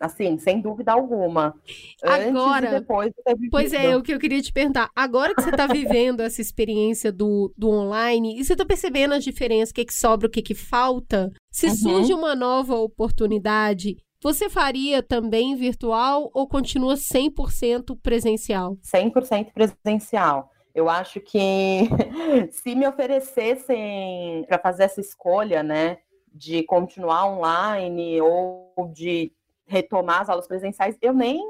Assim, 0.00 0.38
sem 0.38 0.60
dúvida 0.60 0.92
alguma. 0.92 1.54
Agora- 2.02 2.60
Antes 2.60 2.68
e 2.68 2.80
depois 2.80 3.08
de 3.10 3.22
ter 3.22 3.50
Pois 3.50 3.72
é, 3.72 3.96
o 3.96 4.02
que 4.02 4.12
eu 4.14 4.18
queria 4.18 4.40
te 4.42 4.52
perguntar. 4.52 4.90
Agora 4.94 5.34
que 5.34 5.42
você 5.42 5.50
está 5.50 5.66
vivendo 5.66 6.20
essa 6.20 6.40
experiência 6.40 7.10
do, 7.12 7.52
do 7.56 7.68
online, 7.70 8.38
e 8.38 8.44
você 8.44 8.52
está 8.54 8.64
percebendo 8.64 9.14
as 9.14 9.24
diferenças, 9.24 9.70
o 9.70 9.74
que, 9.74 9.84
que 9.84 9.94
sobra, 9.94 10.26
o 10.26 10.30
que, 10.30 10.42
que 10.42 10.54
falta, 10.54 11.30
se 11.50 11.66
Uhum. 11.68 11.74
surge 11.74 12.12
uma 12.14 12.34
nova 12.34 12.74
oportunidade, 12.76 13.96
você 14.22 14.48
faria 14.48 15.02
também 15.02 15.54
virtual 15.54 16.30
ou 16.32 16.48
continua 16.48 16.94
100% 16.96 17.96
presencial? 18.02 18.76
100% 18.82 19.52
presencial. 19.52 20.50
Eu 20.74 20.88
acho 20.88 21.20
que 21.20 21.38
se 22.50 22.74
me 22.74 22.86
oferecessem 22.86 24.44
para 24.48 24.58
fazer 24.58 24.84
essa 24.84 25.00
escolha, 25.00 25.62
né, 25.62 25.98
de 26.32 26.62
continuar 26.64 27.26
online 27.26 28.20
ou 28.20 28.72
de 28.92 29.30
retomar 29.66 30.22
as 30.22 30.28
aulas 30.28 30.46
presenciais, 30.46 30.96
eu 31.00 31.12
nem 31.12 31.42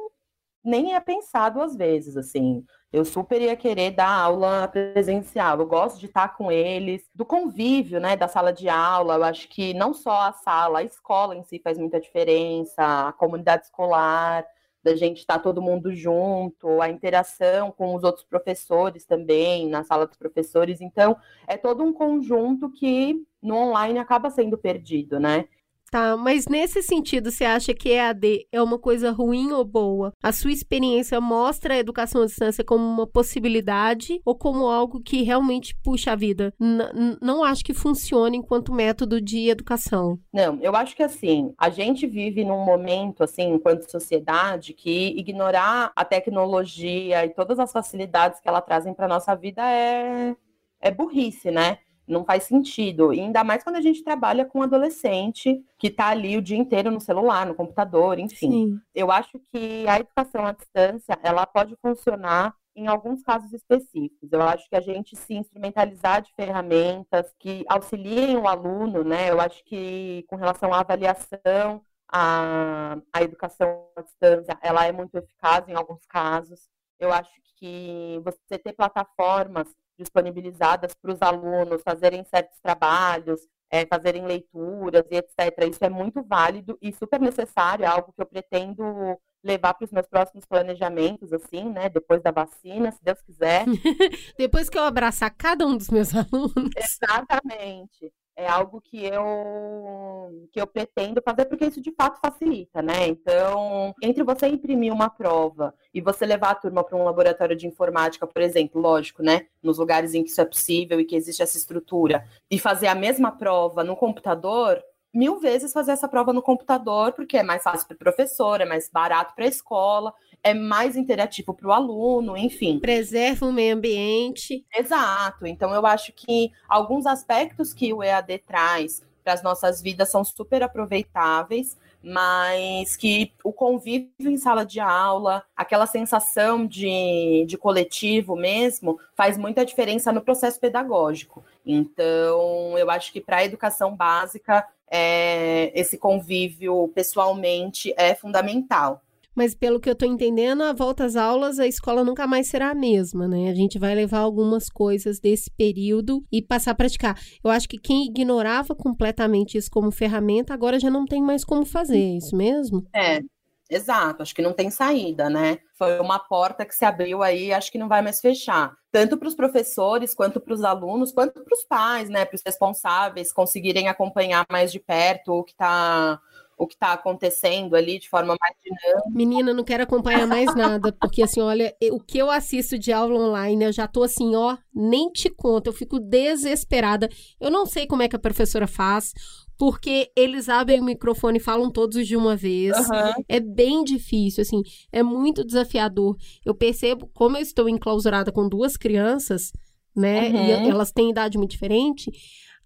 nem 0.64 0.92
ia 0.92 1.00
pensar 1.00 1.50
duas 1.50 1.76
vezes, 1.76 2.16
assim. 2.16 2.64
Eu 2.90 3.04
super 3.04 3.40
ia 3.42 3.54
querer 3.54 3.90
dar 3.90 4.08
aula 4.08 4.66
presencial. 4.66 5.58
Eu 5.60 5.66
gosto 5.66 6.00
de 6.00 6.06
estar 6.06 6.36
com 6.36 6.50
eles, 6.50 7.06
do 7.14 7.24
convívio, 7.24 8.00
né, 8.00 8.16
da 8.16 8.28
sala 8.28 8.52
de 8.52 8.68
aula. 8.68 9.16
Eu 9.16 9.24
acho 9.24 9.48
que 9.48 9.74
não 9.74 9.92
só 9.92 10.22
a 10.22 10.32
sala, 10.32 10.78
a 10.78 10.82
escola 10.82 11.36
em 11.36 11.42
si 11.42 11.60
faz 11.62 11.76
muita 11.76 12.00
diferença, 12.00 13.08
a 13.08 13.12
comunidade 13.12 13.64
escolar, 13.66 14.44
da 14.82 14.94
gente 14.94 15.18
estar 15.18 15.38
todo 15.38 15.62
mundo 15.62 15.94
junto, 15.94 16.80
a 16.80 16.88
interação 16.90 17.70
com 17.72 17.94
os 17.94 18.04
outros 18.04 18.24
professores 18.24 19.04
também, 19.04 19.68
na 19.68 19.82
sala 19.82 20.06
dos 20.06 20.16
professores. 20.16 20.80
Então, 20.80 21.16
é 21.46 21.56
todo 21.56 21.82
um 21.82 21.92
conjunto 21.92 22.70
que 22.70 23.16
no 23.42 23.56
online 23.56 23.98
acaba 23.98 24.30
sendo 24.30 24.56
perdido, 24.58 25.18
né? 25.18 25.46
Tá, 25.94 26.16
mas 26.16 26.48
nesse 26.48 26.82
sentido, 26.82 27.30
você 27.30 27.44
acha 27.44 27.72
que 27.72 27.90
EAD 27.90 28.48
é 28.50 28.60
uma 28.60 28.80
coisa 28.80 29.12
ruim 29.12 29.52
ou 29.52 29.64
boa? 29.64 30.12
A 30.20 30.32
sua 30.32 30.50
experiência 30.50 31.20
mostra 31.20 31.74
a 31.74 31.78
educação 31.78 32.22
à 32.22 32.26
distância 32.26 32.64
como 32.64 32.82
uma 32.82 33.06
possibilidade 33.06 34.20
ou 34.24 34.34
como 34.34 34.66
algo 34.66 35.00
que 35.00 35.22
realmente 35.22 35.72
puxa 35.84 36.10
a 36.10 36.16
vida? 36.16 36.52
N 36.58 37.16
não 37.22 37.44
acho 37.44 37.64
que 37.64 37.72
funcione 37.72 38.36
enquanto 38.36 38.74
método 38.74 39.20
de 39.20 39.48
educação. 39.48 40.18
Não, 40.32 40.58
eu 40.60 40.74
acho 40.74 40.96
que 40.96 41.02
assim, 41.04 41.54
a 41.56 41.70
gente 41.70 42.08
vive 42.08 42.44
num 42.44 42.64
momento, 42.64 43.22
assim, 43.22 43.52
enquanto 43.52 43.88
sociedade, 43.88 44.72
que 44.72 45.16
ignorar 45.16 45.92
a 45.94 46.04
tecnologia 46.04 47.24
e 47.24 47.28
todas 47.28 47.60
as 47.60 47.70
facilidades 47.70 48.40
que 48.40 48.48
ela 48.48 48.60
trazem 48.60 48.92
para 48.92 49.06
nossa 49.06 49.32
vida 49.36 49.62
é, 49.62 50.34
é 50.80 50.90
burrice, 50.90 51.52
né? 51.52 51.78
Não 52.06 52.24
faz 52.24 52.44
sentido. 52.44 53.12
E 53.12 53.20
ainda 53.20 53.42
mais 53.42 53.62
quando 53.62 53.76
a 53.76 53.80
gente 53.80 54.02
trabalha 54.02 54.44
com 54.44 54.60
um 54.60 54.62
adolescente 54.62 55.64
que 55.78 55.88
está 55.88 56.08
ali 56.08 56.36
o 56.36 56.42
dia 56.42 56.56
inteiro 56.56 56.90
no 56.90 57.00
celular, 57.00 57.46
no 57.46 57.54
computador, 57.54 58.18
enfim. 58.18 58.50
Sim. 58.50 58.80
Eu 58.94 59.10
acho 59.10 59.38
que 59.52 59.86
a 59.88 59.98
educação 59.98 60.46
à 60.46 60.52
distância, 60.52 61.18
ela 61.22 61.46
pode 61.46 61.76
funcionar 61.76 62.54
em 62.76 62.86
alguns 62.88 63.22
casos 63.22 63.52
específicos. 63.52 64.32
Eu 64.32 64.42
acho 64.42 64.68
que 64.68 64.76
a 64.76 64.80
gente 64.80 65.14
se 65.16 65.34
instrumentalizar 65.34 66.22
de 66.22 66.32
ferramentas 66.34 67.32
que 67.38 67.64
auxiliem 67.68 68.36
o 68.36 68.48
aluno, 68.48 69.04
né? 69.04 69.30
Eu 69.30 69.40
acho 69.40 69.62
que 69.64 70.24
com 70.28 70.36
relação 70.36 70.74
à 70.74 70.80
avaliação, 70.80 71.82
a, 72.08 72.98
a 73.12 73.22
educação 73.22 73.88
à 73.96 74.02
distância, 74.02 74.58
ela 74.60 74.84
é 74.84 74.92
muito 74.92 75.16
eficaz 75.16 75.68
em 75.68 75.74
alguns 75.74 76.04
casos. 76.06 76.68
Eu 76.98 77.12
acho 77.12 77.32
que 77.56 78.20
você 78.24 78.58
ter 78.58 78.72
plataformas 78.72 79.68
disponibilizadas 79.98 80.94
para 80.94 81.12
os 81.12 81.22
alunos 81.22 81.82
fazerem 81.82 82.24
certos 82.24 82.58
trabalhos, 82.60 83.40
é, 83.70 83.86
fazerem 83.86 84.26
leituras 84.26 85.04
e 85.10 85.16
etc. 85.16 85.68
Isso 85.70 85.84
é 85.84 85.88
muito 85.88 86.22
válido 86.22 86.78
e 86.80 86.92
super 86.92 87.20
necessário, 87.20 87.84
é 87.84 87.88
algo 87.88 88.12
que 88.12 88.22
eu 88.22 88.26
pretendo 88.26 89.18
levar 89.42 89.74
para 89.74 89.84
os 89.84 89.92
meus 89.92 90.06
próximos 90.06 90.46
planejamentos, 90.46 91.32
assim, 91.32 91.68
né? 91.68 91.88
Depois 91.88 92.22
da 92.22 92.30
vacina, 92.30 92.90
se 92.90 93.02
Deus 93.02 93.20
quiser. 93.20 93.66
Depois 94.38 94.70
que 94.70 94.78
eu 94.78 94.82
abraçar 94.82 95.30
cada 95.36 95.66
um 95.66 95.76
dos 95.76 95.90
meus 95.90 96.10
alunos. 96.16 96.70
Exatamente 96.76 98.12
é 98.36 98.48
algo 98.48 98.80
que 98.80 99.04
eu 99.04 100.48
que 100.52 100.60
eu 100.60 100.66
pretendo 100.66 101.22
fazer 101.22 101.44
porque 101.44 101.66
isso 101.66 101.80
de 101.80 101.92
fato 101.92 102.18
facilita, 102.20 102.82
né? 102.82 103.06
Então, 103.06 103.94
entre 104.02 104.22
você 104.22 104.46
imprimir 104.46 104.92
uma 104.92 105.10
prova 105.10 105.74
e 105.92 106.00
você 106.00 106.26
levar 106.26 106.50
a 106.50 106.54
turma 106.54 106.82
para 106.82 106.96
um 106.96 107.04
laboratório 107.04 107.56
de 107.56 107.66
informática, 107.66 108.26
por 108.26 108.42
exemplo, 108.42 108.80
lógico, 108.80 109.22
né, 109.22 109.46
nos 109.62 109.78
lugares 109.78 110.14
em 110.14 110.22
que 110.22 110.30
isso 110.30 110.40
é 110.40 110.44
possível 110.44 111.00
e 111.00 111.04
que 111.04 111.16
existe 111.16 111.42
essa 111.42 111.56
estrutura, 111.56 112.24
e 112.50 112.58
fazer 112.58 112.86
a 112.86 112.94
mesma 112.94 113.32
prova 113.32 113.84
no 113.84 113.96
computador, 113.96 114.82
mil 115.14 115.38
vezes 115.38 115.72
fazer 115.72 115.92
essa 115.92 116.08
prova 116.08 116.32
no 116.32 116.42
computador, 116.42 117.12
porque 117.12 117.36
é 117.36 117.42
mais 117.42 117.62
fácil 117.62 117.86
para 117.86 117.94
o 117.94 117.98
professor, 117.98 118.60
é 118.60 118.64
mais 118.64 118.90
barato 118.90 119.34
para 119.34 119.44
a 119.44 119.48
escola, 119.48 120.12
é 120.42 120.52
mais 120.52 120.96
interativo 120.96 121.54
para 121.54 121.68
o 121.68 121.72
aluno, 121.72 122.36
enfim. 122.36 122.78
Preserva 122.78 123.46
o 123.46 123.52
meio 123.52 123.76
ambiente. 123.76 124.64
Exato. 124.74 125.46
Então, 125.46 125.72
eu 125.72 125.86
acho 125.86 126.12
que 126.12 126.50
alguns 126.68 127.06
aspectos 127.06 127.72
que 127.72 127.92
o 127.92 128.02
EAD 128.02 128.38
traz 128.46 129.02
para 129.22 129.32
as 129.32 129.42
nossas 129.42 129.80
vidas 129.80 130.10
são 130.10 130.22
super 130.22 130.62
aproveitáveis, 130.62 131.78
mas 132.02 132.94
que 132.96 133.32
o 133.42 133.50
convívio 133.50 134.30
em 134.30 134.36
sala 134.36 134.66
de 134.66 134.78
aula, 134.78 135.42
aquela 135.56 135.86
sensação 135.86 136.66
de, 136.66 137.46
de 137.48 137.56
coletivo 137.56 138.36
mesmo, 138.36 139.00
faz 139.16 139.38
muita 139.38 139.64
diferença 139.64 140.12
no 140.12 140.20
processo 140.20 140.60
pedagógico. 140.60 141.42
Então, 141.64 142.76
eu 142.76 142.90
acho 142.90 143.10
que 143.10 143.22
para 143.22 143.38
a 143.38 143.44
educação 143.44 143.96
básica, 143.96 144.66
é, 144.96 145.72
esse 145.74 145.98
convívio 145.98 146.86
pessoalmente 146.94 147.92
é 147.96 148.14
fundamental. 148.14 149.02
Mas 149.34 149.52
pelo 149.52 149.80
que 149.80 149.88
eu 149.88 149.94
estou 149.94 150.08
entendendo, 150.08 150.62
a 150.62 150.72
volta 150.72 151.04
às 151.04 151.16
aulas, 151.16 151.58
a 151.58 151.66
escola 151.66 152.04
nunca 152.04 152.24
mais 152.24 152.46
será 152.46 152.70
a 152.70 152.74
mesma, 152.74 153.26
né? 153.26 153.50
A 153.50 153.54
gente 153.54 153.76
vai 153.80 153.92
levar 153.92 154.20
algumas 154.20 154.68
coisas 154.68 155.18
desse 155.18 155.50
período 155.50 156.24
e 156.30 156.40
passar 156.40 156.70
a 156.70 156.74
praticar. 156.76 157.20
Eu 157.42 157.50
acho 157.50 157.68
que 157.68 157.76
quem 157.76 158.06
ignorava 158.06 158.76
completamente 158.76 159.58
isso 159.58 159.68
como 159.68 159.90
ferramenta, 159.90 160.54
agora 160.54 160.78
já 160.78 160.88
não 160.88 161.04
tem 161.04 161.20
mais 161.20 161.44
como 161.44 161.66
fazer, 161.66 161.98
é 161.98 162.16
isso 162.16 162.36
mesmo? 162.36 162.86
É, 162.94 163.20
Exato, 163.68 164.22
acho 164.22 164.34
que 164.34 164.42
não 164.42 164.52
tem 164.52 164.70
saída, 164.70 165.30
né? 165.30 165.58
Foi 165.76 165.98
uma 165.98 166.18
porta 166.18 166.64
que 166.64 166.74
se 166.74 166.84
abriu 166.84 167.22
aí, 167.22 167.52
acho 167.52 167.70
que 167.70 167.78
não 167.78 167.88
vai 167.88 168.00
mais 168.00 168.20
fechar. 168.20 168.72
Tanto 168.92 169.16
para 169.18 169.26
os 169.26 169.34
professores, 169.34 170.14
quanto 170.14 170.40
para 170.40 170.54
os 170.54 170.62
alunos, 170.62 171.12
quanto 171.12 171.42
para 171.42 171.54
os 171.54 171.64
pais, 171.64 172.08
né? 172.08 172.24
Para 172.24 172.36
os 172.36 172.42
responsáveis 172.46 173.32
conseguirem 173.32 173.88
acompanhar 173.88 174.46
mais 174.50 174.70
de 174.70 174.78
perto 174.78 175.32
o 175.32 175.44
que 175.44 175.52
está 175.52 176.20
o 176.56 176.66
que 176.66 176.74
está 176.74 176.92
acontecendo 176.92 177.74
ali 177.74 177.98
de 177.98 178.08
forma 178.08 178.36
mais 178.40 178.54
dinâmica. 178.62 179.10
Menina, 179.10 179.54
não 179.54 179.64
quero 179.64 179.82
acompanhar 179.82 180.26
mais 180.26 180.54
nada, 180.54 180.92
porque 180.92 181.22
assim, 181.22 181.40
olha, 181.40 181.74
o 181.92 182.00
que 182.00 182.18
eu 182.18 182.30
assisto 182.30 182.78
de 182.78 182.92
aula 182.92 183.18
online, 183.18 183.64
eu 183.64 183.72
já 183.72 183.86
tô 183.86 184.02
assim, 184.02 184.34
ó, 184.34 184.56
nem 184.74 185.10
te 185.10 185.28
conto, 185.30 185.68
eu 185.68 185.72
fico 185.72 185.98
desesperada. 185.98 187.08
Eu 187.40 187.50
não 187.50 187.66
sei 187.66 187.86
como 187.86 188.02
é 188.02 188.08
que 188.08 188.16
a 188.16 188.20
professora 188.20 188.66
faz, 188.66 189.12
porque 189.56 190.10
eles 190.16 190.48
abrem 190.48 190.80
o 190.80 190.84
microfone 190.84 191.38
e 191.38 191.42
falam 191.42 191.70
todos 191.70 192.06
de 192.06 192.16
uma 192.16 192.36
vez. 192.36 192.76
Uhum. 192.76 193.24
É 193.28 193.40
bem 193.40 193.84
difícil, 193.84 194.42
assim, 194.42 194.62
é 194.92 195.02
muito 195.02 195.44
desafiador. 195.44 196.16
Eu 196.44 196.54
percebo 196.54 197.08
como 197.12 197.36
eu 197.36 197.42
estou 197.42 197.68
enclausurada 197.68 198.32
com 198.32 198.48
duas 198.48 198.76
crianças, 198.76 199.52
né? 199.94 200.28
Uhum. 200.28 200.66
E 200.66 200.70
elas 200.70 200.92
têm 200.92 201.10
idade 201.10 201.38
muito 201.38 201.52
diferente 201.52 202.10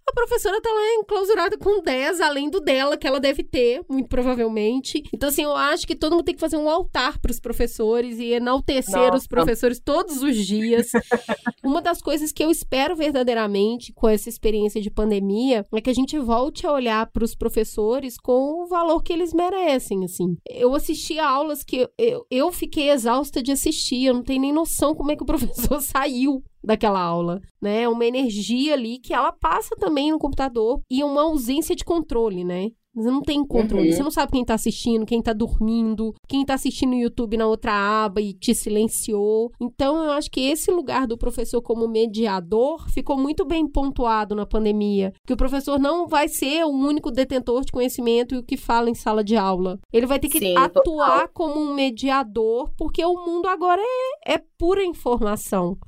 a 0.09 0.13
professora 0.13 0.61
tá 0.61 0.71
lá 0.71 0.95
enclausurada 0.95 1.59
com 1.59 1.83
10, 1.83 2.21
além 2.21 2.51
do 2.51 2.61
dela, 2.61 2.97
que 2.97 3.07
ela 3.07 3.21
deve 3.21 3.43
ter, 3.43 3.83
muito 3.89 4.09
provavelmente. 4.09 5.03
Então, 5.13 5.29
assim, 5.29 5.43
eu 5.43 5.55
acho 5.55 5.87
que 5.87 5.95
todo 5.95 6.13
mundo 6.13 6.25
tem 6.25 6.35
que 6.35 6.41
fazer 6.41 6.57
um 6.57 6.69
altar 6.69 7.19
para 7.19 7.31
os 7.31 7.39
professores 7.39 8.19
e 8.19 8.33
enaltecer 8.33 8.95
Nossa. 8.95 9.17
os 9.17 9.27
professores 9.27 9.81
todos 9.81 10.23
os 10.23 10.37
dias. 10.37 10.91
Uma 11.63 11.83
das 11.83 12.01
coisas 12.01 12.33
que 12.33 12.43
eu 12.43 12.51
espero 12.51 12.97
verdadeiramente 12.97 13.93
com 13.93 14.09
essa 14.09 14.29
experiência 14.29 14.81
de 14.81 14.91
pandemia 14.91 15.67
é 15.73 15.81
que 15.81 15.91
a 15.91 15.95
gente 15.95 16.19
volte 16.19 16.67
a 16.67 16.73
olhar 16.73 17.07
para 17.11 17.25
os 17.25 17.35
professores 17.35 18.17
com 18.17 18.63
o 18.63 18.67
valor 18.67 19.03
que 19.03 19.13
eles 19.13 19.33
merecem, 19.33 20.05
assim. 20.05 20.37
Eu 20.49 20.75
assisti 20.75 21.19
a 21.19 21.29
aulas 21.29 21.63
que 21.63 21.89
eu, 21.99 22.27
eu 22.31 22.53
fiquei 22.53 22.91
exausta 22.91 23.43
de 23.43 23.53
assistir, 23.53 24.07
eu 24.07 24.15
não 24.15 24.23
tenho 24.23 24.41
nem 24.41 24.53
noção 24.53 24.95
como 24.95 25.13
é 25.13 25.17
que 25.17 25.23
o 25.23 25.27
professor 25.27 25.81
saiu 25.81 26.43
daquela 26.63 27.01
aula, 27.01 27.41
né? 27.61 27.89
Uma 27.89 28.07
energia 28.07 28.75
ali 28.75 28.99
que 28.99 29.15
ela 29.15 29.33
passa 29.33 29.77
também 29.77 30.11
no 30.11 30.19
computador 30.19 30.81
e 30.91 31.03
uma 31.05 31.23
ausência 31.23 31.75
de 31.75 31.85
controle, 31.85 32.45
né? 32.45 32.71
Você 32.99 33.11
não 33.11 33.23
tem 33.23 33.45
controle. 33.45 33.89
Uhum. 33.89 33.93
Você 33.95 34.03
não 34.03 34.11
sabe 34.11 34.33
quem 34.33 34.45
tá 34.45 34.55
assistindo, 34.55 35.07
quem 35.07 35.23
tá 35.23 35.33
dormindo, 35.33 36.15
quem 36.27 36.45
tá 36.45 36.55
assistindo 36.55 36.91
no 36.91 36.97
YouTube 36.97 37.37
na 37.37 37.47
outra 37.47 37.73
aba 37.73 38.21
e 38.21 38.33
te 38.33 38.55
silenciou. 38.55 39.53
Então, 39.61 40.03
eu 40.03 40.11
acho 40.11 40.31
que 40.31 40.41
esse 40.41 40.71
lugar 40.71 41.07
do 41.07 41.17
professor 41.17 41.63
como 41.63 41.87
mediador 41.87 42.89
ficou 42.91 43.17
muito 43.17 43.45
bem 43.45 43.69
pontuado 43.69 44.35
na 44.35 44.45
pandemia. 44.45 45.13
Que 45.27 45.33
o 45.33 45.37
professor 45.37 45.79
não 45.79 46.09
vai 46.09 46.29
ser 46.29 46.65
o 46.65 46.71
único 46.71 47.11
detentor 47.11 47.65
de 47.65 47.73
conhecimento 47.73 48.35
e 48.35 48.39
o 48.39 48.43
que 48.43 48.57
fala 48.57 48.91
em 48.91 48.95
sala 48.95 49.23
de 49.23 49.37
aula. 49.37 49.79
Ele 49.93 50.07
vai 50.07 50.19
ter 50.19 50.29
que 50.29 50.41
Sim, 50.41 50.57
atuar 50.57 51.29
total. 51.29 51.31
como 51.33 51.61
um 51.61 51.75
mediador, 51.75 52.71
porque 52.77 53.05
o 53.05 53.15
mundo 53.25 53.47
agora 53.47 53.81
é, 53.81 54.35
é 54.35 54.43
pura 54.59 54.85
informação. 54.85 55.79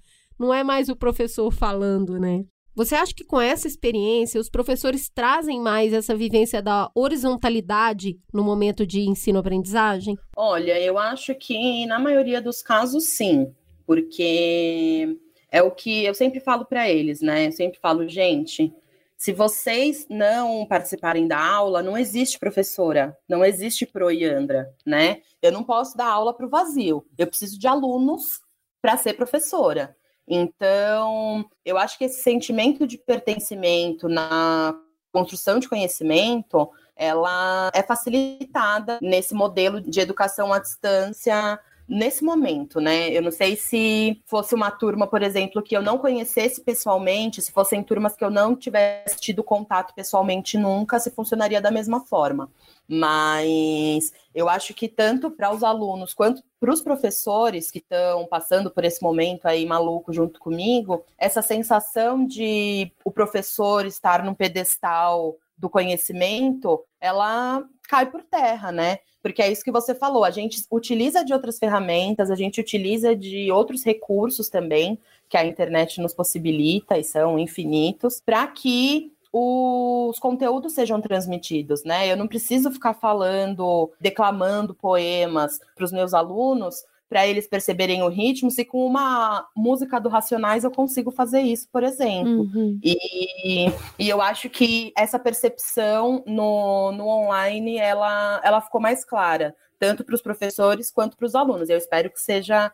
Não 0.40 0.54
é 0.54 0.64
mais 0.64 0.88
o 0.88 0.96
professor 0.96 1.52
falando, 1.52 2.18
né? 2.18 2.46
Você 2.74 2.94
acha 2.94 3.12
que 3.14 3.26
com 3.26 3.38
essa 3.38 3.68
experiência 3.68 4.40
os 4.40 4.48
professores 4.48 5.10
trazem 5.10 5.60
mais 5.60 5.92
essa 5.92 6.16
vivência 6.16 6.62
da 6.62 6.90
horizontalidade 6.94 8.18
no 8.32 8.42
momento 8.42 8.86
de 8.86 9.02
ensino-aprendizagem? 9.02 10.16
Olha, 10.34 10.80
eu 10.80 10.96
acho 10.96 11.34
que 11.34 11.84
na 11.84 11.98
maioria 11.98 12.40
dos 12.40 12.62
casos 12.62 13.10
sim, 13.10 13.54
porque 13.86 15.14
é 15.52 15.62
o 15.62 15.70
que 15.70 16.06
eu 16.06 16.14
sempre 16.14 16.40
falo 16.40 16.64
para 16.64 16.88
eles, 16.88 17.20
né? 17.20 17.48
Eu 17.48 17.52
sempre 17.52 17.78
falo, 17.78 18.08
gente, 18.08 18.72
se 19.18 19.34
vocês 19.34 20.06
não 20.08 20.64
participarem 20.64 21.28
da 21.28 21.38
aula, 21.38 21.82
não 21.82 21.98
existe 21.98 22.38
professora, 22.38 23.14
não 23.28 23.44
existe 23.44 23.84
proiandra, 23.84 24.74
né? 24.86 25.20
Eu 25.42 25.52
não 25.52 25.62
posso 25.62 25.98
dar 25.98 26.06
aula 26.06 26.32
para 26.32 26.46
o 26.46 26.48
vazio. 26.48 27.04
Eu 27.18 27.26
preciso 27.26 27.58
de 27.58 27.66
alunos 27.66 28.40
para 28.80 28.96
ser 28.96 29.12
professora. 29.12 29.94
Então, 30.32 31.44
eu 31.64 31.76
acho 31.76 31.98
que 31.98 32.04
esse 32.04 32.22
sentimento 32.22 32.86
de 32.86 32.96
pertencimento 32.96 34.08
na 34.08 34.72
construção 35.12 35.58
de 35.58 35.68
conhecimento 35.68 36.70
ela 36.94 37.70
é 37.74 37.82
facilitada 37.82 38.98
nesse 39.02 39.34
modelo 39.34 39.80
de 39.80 39.98
educação 39.98 40.52
à 40.52 40.60
distância 40.60 41.58
nesse 41.90 42.22
momento, 42.22 42.80
né? 42.80 43.10
Eu 43.10 43.20
não 43.20 43.32
sei 43.32 43.56
se 43.56 44.22
fosse 44.24 44.54
uma 44.54 44.70
turma, 44.70 45.08
por 45.08 45.22
exemplo, 45.22 45.60
que 45.60 45.76
eu 45.76 45.82
não 45.82 45.98
conhecesse 45.98 46.60
pessoalmente, 46.60 47.42
se 47.42 47.50
fossem 47.50 47.82
turmas 47.82 48.14
que 48.14 48.24
eu 48.24 48.30
não 48.30 48.54
tivesse 48.54 49.16
tido 49.16 49.42
contato 49.42 49.92
pessoalmente 49.92 50.56
nunca, 50.56 51.00
se 51.00 51.10
funcionaria 51.10 51.60
da 51.60 51.70
mesma 51.70 52.06
forma. 52.06 52.48
Mas 52.86 54.12
eu 54.32 54.48
acho 54.48 54.72
que 54.72 54.86
tanto 54.86 55.32
para 55.32 55.52
os 55.52 55.64
alunos 55.64 56.14
quanto 56.14 56.44
para 56.60 56.72
os 56.72 56.80
professores 56.80 57.72
que 57.72 57.78
estão 57.78 58.24
passando 58.26 58.70
por 58.70 58.84
esse 58.84 59.02
momento 59.02 59.46
aí 59.46 59.66
maluco 59.66 60.12
junto 60.12 60.38
comigo, 60.38 61.04
essa 61.18 61.42
sensação 61.42 62.24
de 62.24 62.92
o 63.04 63.10
professor 63.10 63.84
estar 63.84 64.22
num 64.22 64.34
pedestal 64.34 65.36
do 65.60 65.68
conhecimento, 65.68 66.82
ela 67.00 67.62
cai 67.88 68.10
por 68.10 68.22
terra, 68.22 68.72
né? 68.72 68.98
Porque 69.22 69.42
é 69.42 69.52
isso 69.52 69.62
que 69.62 69.70
você 69.70 69.94
falou, 69.94 70.24
a 70.24 70.30
gente 70.30 70.64
utiliza 70.70 71.22
de 71.22 71.34
outras 71.34 71.58
ferramentas, 71.58 72.30
a 72.30 72.34
gente 72.34 72.58
utiliza 72.58 73.14
de 73.14 73.52
outros 73.52 73.84
recursos 73.84 74.48
também 74.48 74.98
que 75.28 75.36
a 75.36 75.44
internet 75.44 76.00
nos 76.00 76.14
possibilita 76.14 76.96
e 76.98 77.04
são 77.04 77.38
infinitos, 77.38 78.22
para 78.24 78.46
que 78.46 79.12
os 79.32 80.18
conteúdos 80.18 80.72
sejam 80.72 81.00
transmitidos, 81.00 81.84
né? 81.84 82.10
Eu 82.10 82.16
não 82.16 82.26
preciso 82.26 82.70
ficar 82.70 82.94
falando, 82.94 83.92
declamando 84.00 84.74
poemas 84.74 85.60
para 85.76 85.84
os 85.84 85.92
meus 85.92 86.14
alunos 86.14 86.84
para 87.10 87.26
eles 87.26 87.48
perceberem 87.48 88.04
o 88.04 88.08
ritmo, 88.08 88.52
se 88.52 88.64
com 88.64 88.86
uma 88.86 89.44
música 89.56 90.00
do 90.00 90.08
Racionais 90.08 90.62
eu 90.62 90.70
consigo 90.70 91.10
fazer 91.10 91.40
isso, 91.40 91.68
por 91.72 91.82
exemplo. 91.82 92.42
Uhum. 92.42 92.78
E, 92.80 93.66
e 93.98 94.08
eu 94.08 94.22
acho 94.22 94.48
que 94.48 94.92
essa 94.96 95.18
percepção 95.18 96.22
no, 96.24 96.92
no 96.92 97.08
online, 97.08 97.78
ela, 97.78 98.40
ela 98.44 98.60
ficou 98.60 98.80
mais 98.80 99.04
clara, 99.04 99.56
tanto 99.76 100.04
para 100.04 100.14
os 100.14 100.22
professores 100.22 100.92
quanto 100.92 101.16
para 101.16 101.26
os 101.26 101.34
alunos. 101.34 101.68
Eu 101.68 101.78
espero 101.78 102.08
que 102.10 102.20
seja 102.20 102.72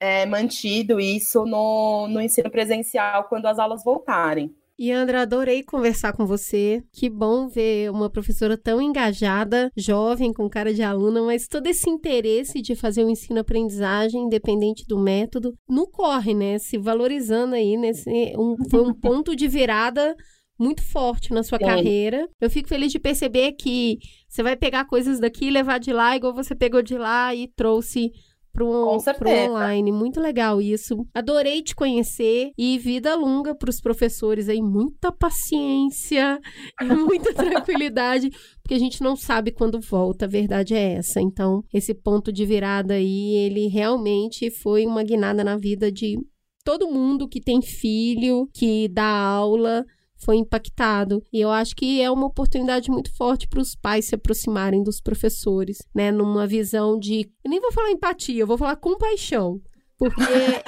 é, 0.00 0.24
mantido 0.24 0.98
isso 0.98 1.44
no, 1.44 2.08
no 2.08 2.22
ensino 2.22 2.50
presencial 2.50 3.24
quando 3.24 3.44
as 3.44 3.58
aulas 3.58 3.84
voltarem. 3.84 4.50
E 4.76 4.90
Andra, 4.90 5.22
adorei 5.22 5.62
conversar 5.62 6.12
com 6.12 6.26
você. 6.26 6.82
Que 6.92 7.08
bom 7.08 7.46
ver 7.46 7.90
uma 7.92 8.10
professora 8.10 8.58
tão 8.58 8.82
engajada, 8.82 9.70
jovem, 9.76 10.32
com 10.32 10.48
cara 10.48 10.74
de 10.74 10.82
aluna, 10.82 11.22
mas 11.22 11.46
todo 11.46 11.68
esse 11.68 11.88
interesse 11.88 12.60
de 12.60 12.74
fazer 12.74 13.04
o 13.04 13.10
ensino-aprendizagem, 13.10 14.22
independente 14.22 14.84
do 14.86 14.98
método, 14.98 15.54
não 15.68 15.86
corre, 15.86 16.34
né? 16.34 16.58
Se 16.58 16.76
valorizando 16.76 17.54
aí 17.54 17.76
nesse. 17.76 18.10
Um, 18.36 18.56
foi 18.68 18.82
um 18.82 18.92
ponto 18.92 19.36
de 19.36 19.46
virada 19.46 20.14
muito 20.58 20.82
forte 20.82 21.32
na 21.32 21.42
sua 21.42 21.58
carreira. 21.58 22.28
Eu 22.40 22.50
fico 22.50 22.68
feliz 22.68 22.90
de 22.90 22.98
perceber 22.98 23.52
que 23.52 23.98
você 24.28 24.42
vai 24.42 24.56
pegar 24.56 24.86
coisas 24.86 25.20
daqui 25.20 25.46
e 25.46 25.50
levar 25.50 25.78
de 25.78 25.92
lá, 25.92 26.16
igual 26.16 26.34
você 26.34 26.54
pegou 26.54 26.82
de 26.82 26.96
lá 26.96 27.34
e 27.34 27.48
trouxe 27.54 28.10
pro, 28.54 28.98
pro 29.18 29.28
online. 29.28 29.92
Muito 29.92 30.20
legal 30.20 30.62
isso. 30.62 31.06
Adorei 31.12 31.60
te 31.60 31.74
conhecer 31.74 32.52
e 32.56 32.78
vida 32.78 33.14
longa 33.16 33.54
para 33.54 33.68
os 33.68 33.80
professores 33.80 34.48
aí. 34.48 34.62
Muita 34.62 35.10
paciência 35.10 36.40
e 36.80 36.84
muita 36.94 37.34
tranquilidade, 37.34 38.30
porque 38.62 38.74
a 38.74 38.78
gente 38.78 39.02
não 39.02 39.16
sabe 39.16 39.50
quando 39.50 39.80
volta. 39.80 40.24
A 40.24 40.28
verdade 40.28 40.72
é 40.74 40.94
essa. 40.94 41.20
Então, 41.20 41.64
esse 41.74 41.92
ponto 41.92 42.32
de 42.32 42.46
virada 42.46 42.94
aí, 42.94 43.34
ele 43.34 43.66
realmente 43.66 44.50
foi 44.50 44.86
uma 44.86 45.02
guinada 45.02 45.42
na 45.42 45.56
vida 45.56 45.90
de 45.90 46.16
todo 46.64 46.90
mundo 46.90 47.28
que 47.28 47.40
tem 47.40 47.60
filho, 47.60 48.48
que 48.54 48.88
dá 48.88 49.04
aula 49.04 49.84
foi 50.24 50.36
impactado. 50.36 51.22
E 51.32 51.40
eu 51.40 51.50
acho 51.50 51.74
que 51.76 52.00
é 52.00 52.10
uma 52.10 52.26
oportunidade 52.26 52.90
muito 52.90 53.14
forte 53.14 53.46
para 53.48 53.60
os 53.60 53.74
pais 53.74 54.06
se 54.06 54.14
aproximarem 54.14 54.82
dos 54.82 55.00
professores, 55.00 55.78
né? 55.94 56.10
Numa 56.10 56.46
visão 56.46 56.98
de. 56.98 57.30
Eu 57.44 57.50
nem 57.50 57.60
vou 57.60 57.72
falar 57.72 57.90
empatia, 57.90 58.40
eu 58.40 58.46
vou 58.46 58.58
falar 58.58 58.76
compaixão. 58.76 59.60
Porque 59.96 60.22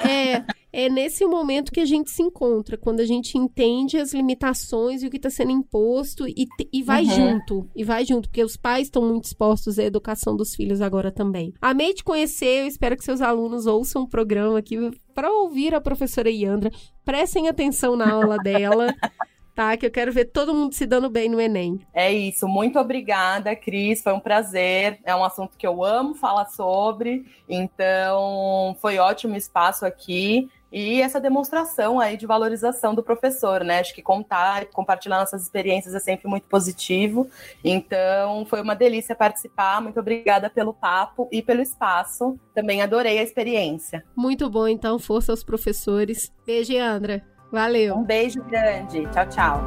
é, 0.07 0.43
é 0.71 0.89
nesse 0.89 1.25
momento 1.25 1.71
que 1.71 1.79
a 1.79 1.85
gente 1.85 2.09
se 2.09 2.21
encontra, 2.21 2.77
quando 2.77 3.01
a 3.01 3.05
gente 3.05 3.37
entende 3.37 3.97
as 3.97 4.13
limitações 4.13 5.03
e 5.03 5.07
o 5.07 5.09
que 5.09 5.17
está 5.17 5.29
sendo 5.29 5.51
imposto 5.51 6.27
e, 6.27 6.47
e 6.71 6.81
vai 6.81 7.03
uhum. 7.03 7.09
junto. 7.09 7.69
E 7.75 7.83
vai 7.83 8.05
junto, 8.05 8.29
porque 8.29 8.43
os 8.43 8.55
pais 8.55 8.87
estão 8.87 9.01
muito 9.01 9.25
expostos 9.25 9.77
à 9.77 9.83
educação 9.83 10.35
dos 10.35 10.55
filhos 10.55 10.81
agora 10.81 11.11
também. 11.11 11.53
Amei 11.61 11.93
te 11.93 12.03
conhecer, 12.03 12.61
eu 12.61 12.67
espero 12.67 12.95
que 12.95 13.03
seus 13.03 13.21
alunos 13.21 13.65
ouçam 13.65 14.03
o 14.03 14.09
programa 14.09 14.59
aqui 14.59 14.77
para 15.13 15.31
ouvir 15.31 15.75
a 15.75 15.81
professora 15.81 16.29
Iandra. 16.29 16.71
Prestem 17.03 17.47
atenção 17.47 17.95
na 17.95 18.11
aula 18.11 18.37
dela 18.37 18.93
tá? 19.57 19.75
Que 19.75 19.87
eu 19.87 19.91
quero 19.91 20.13
ver 20.13 20.25
todo 20.25 20.53
mundo 20.53 20.75
se 20.75 20.85
dando 20.85 21.09
bem 21.09 21.27
no 21.27 21.41
Enem. 21.41 21.81
É 21.91 22.13
isso. 22.13 22.47
Muito 22.47 22.77
obrigada, 22.77 23.55
Cris. 23.55 24.03
Foi 24.03 24.13
um 24.13 24.19
prazer. 24.19 24.99
É 25.03 25.15
um 25.15 25.23
assunto 25.23 25.57
que 25.57 25.65
eu 25.65 25.83
amo 25.83 26.13
falar 26.13 26.45
sobre. 26.45 27.25
Então, 27.49 28.77
foi 28.79 28.99
ótimo 28.99 29.35
espaço 29.35 29.83
aqui. 29.83 30.47
E 30.71 31.01
essa 31.01 31.19
demonstração 31.19 31.99
aí 31.99 32.15
de 32.15 32.27
valorização 32.27 32.93
do 32.93 33.01
professor, 33.01 33.63
né? 33.63 33.79
Acho 33.79 33.95
que 33.95 34.01
contar, 34.03 34.65
compartilhar 34.67 35.17
nossas 35.17 35.41
experiências 35.41 35.95
é 35.95 35.99
sempre 35.99 36.27
muito 36.27 36.43
positivo. 36.43 37.27
Então, 37.63 38.45
foi 38.45 38.61
uma 38.61 38.75
delícia 38.75 39.15
participar. 39.15 39.81
Muito 39.81 39.99
obrigada 39.99 40.51
pelo 40.51 40.71
papo 40.71 41.27
e 41.31 41.41
pelo 41.41 41.63
espaço. 41.63 42.39
Também 42.53 42.83
adorei 42.83 43.17
a 43.17 43.23
experiência. 43.23 44.05
Muito 44.15 44.47
bom, 44.51 44.67
então, 44.67 44.99
força 44.99 45.31
aos 45.31 45.43
professores. 45.43 46.31
Beijo, 46.45 46.77
Andra. 46.77 47.36
Valeu. 47.51 47.95
Um 47.95 48.03
beijo 48.03 48.43
grande. 48.43 49.07
Tchau, 49.11 49.29
tchau. 49.29 49.61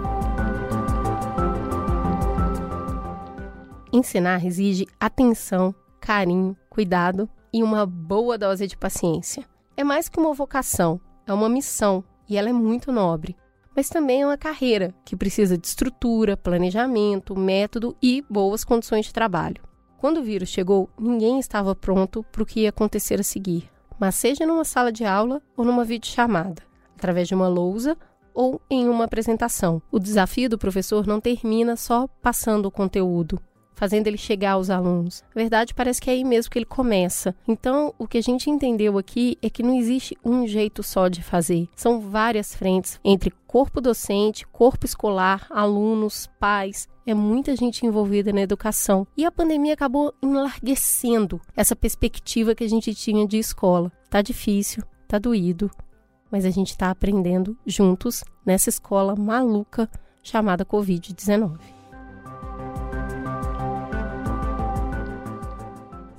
Ensinar 3.93 4.45
exige 4.45 4.87
atenção, 5.01 5.75
carinho, 6.01 6.57
cuidado 6.69 7.29
e 7.53 7.62
uma 7.62 7.85
boa 7.87 8.38
dose 8.38 8.66
de 8.66 8.77
paciência. 8.77 9.45
É 9.77 9.83
mais 9.83 10.09
que 10.09 10.21
uma 10.21 10.33
vocação, 10.33 11.01
é 11.27 11.33
uma 11.33 11.49
missão 11.49 12.05
e 12.29 12.37
ela 12.37 12.51
é 12.51 12.53
muito 12.53 12.93
nobre. 12.93 13.37
Mas 13.75 13.88
também 13.88 14.23
é 14.23 14.27
uma 14.27 14.37
carreira 14.37 14.95
que 15.05 15.16
precisa 15.16 15.57
de 15.57 15.66
estrutura, 15.66 16.37
planejamento, 16.37 17.37
método 17.37 17.97
e 18.03 18.23
boas 18.29 18.62
condições 18.62 19.07
de 19.07 19.12
trabalho. 19.12 19.62
Quando 19.97 20.19
o 20.19 20.23
vírus 20.23 20.51
chegou, 20.51 20.88
ninguém 20.99 21.38
estava 21.40 21.75
pronto 21.75 22.23
para 22.31 22.43
o 22.43 22.47
que 22.47 22.61
ia 22.61 22.69
acontecer 22.69 23.21
a 23.21 23.25
seguir, 23.25 23.71
mas 23.99 24.14
seja 24.14 24.47
numa 24.47 24.64
sala 24.64 24.93
de 24.93 25.05
aula 25.05 25.43
ou 25.57 25.64
numa 25.64 25.85
videochamada 25.85 26.69
através 27.01 27.27
de 27.27 27.35
uma 27.35 27.49
lousa 27.49 27.97
ou 28.35 28.61
em 28.71 28.89
uma 28.89 29.05
apresentação. 29.05 29.83
O 29.91 29.99
desafio 29.99 30.51
do 30.51 30.59
professor 30.59 31.07
não 31.07 31.19
termina 31.19 31.75
só 31.75 32.07
passando 32.23 32.67
o 32.67 32.71
conteúdo, 32.71 33.41
fazendo 33.75 34.07
ele 34.07 34.19
chegar 34.19 34.53
aos 34.53 34.69
alunos. 34.69 35.25
Na 35.35 35.41
verdade, 35.41 35.75
parece 35.75 36.01
que 36.01 36.11
é 36.11 36.13
aí 36.13 36.23
mesmo 36.23 36.51
que 36.51 36.59
ele 36.59 36.67
começa. 36.67 37.35
Então, 37.49 37.95
o 37.99 38.07
que 38.07 38.19
a 38.19 38.23
gente 38.23 38.51
entendeu 38.51 38.99
aqui 38.99 39.39
é 39.43 39.49
que 39.49 39.63
não 39.63 39.77
existe 39.79 40.17
um 40.23 40.47
jeito 40.47 40.83
só 40.83 41.09
de 41.09 41.23
fazer. 41.23 41.69
São 41.75 42.01
várias 42.01 42.55
frentes 42.55 43.01
entre 43.03 43.33
corpo 43.47 43.81
docente, 43.81 44.47
corpo 44.47 44.85
escolar, 44.85 45.47
alunos, 45.51 46.29
pais. 46.39 46.87
É 47.07 47.15
muita 47.15 47.57
gente 47.57 47.85
envolvida 47.87 48.33
na 48.33 48.43
educação. 48.43 49.07
E 49.17 49.25
a 49.25 49.33
pandemia 49.33 49.73
acabou 49.73 50.15
enlarguecendo 50.23 51.41
essa 51.57 51.75
perspectiva 51.75 52.55
que 52.55 52.63
a 52.63 52.69
gente 52.69 52.95
tinha 52.95 53.27
de 53.27 53.39
escola. 53.39 53.91
Tá 54.09 54.21
difícil, 54.23 54.85
tá 55.09 55.19
doído, 55.19 55.71
mas 56.31 56.45
a 56.45 56.51
gente 56.51 56.71
está 56.71 56.90
aprendendo 56.90 57.57
juntos 57.66 58.25
nessa 58.45 58.69
escola 58.69 59.16
maluca 59.16 59.90
chamada 60.23 60.64
Covid-19. 60.64 61.59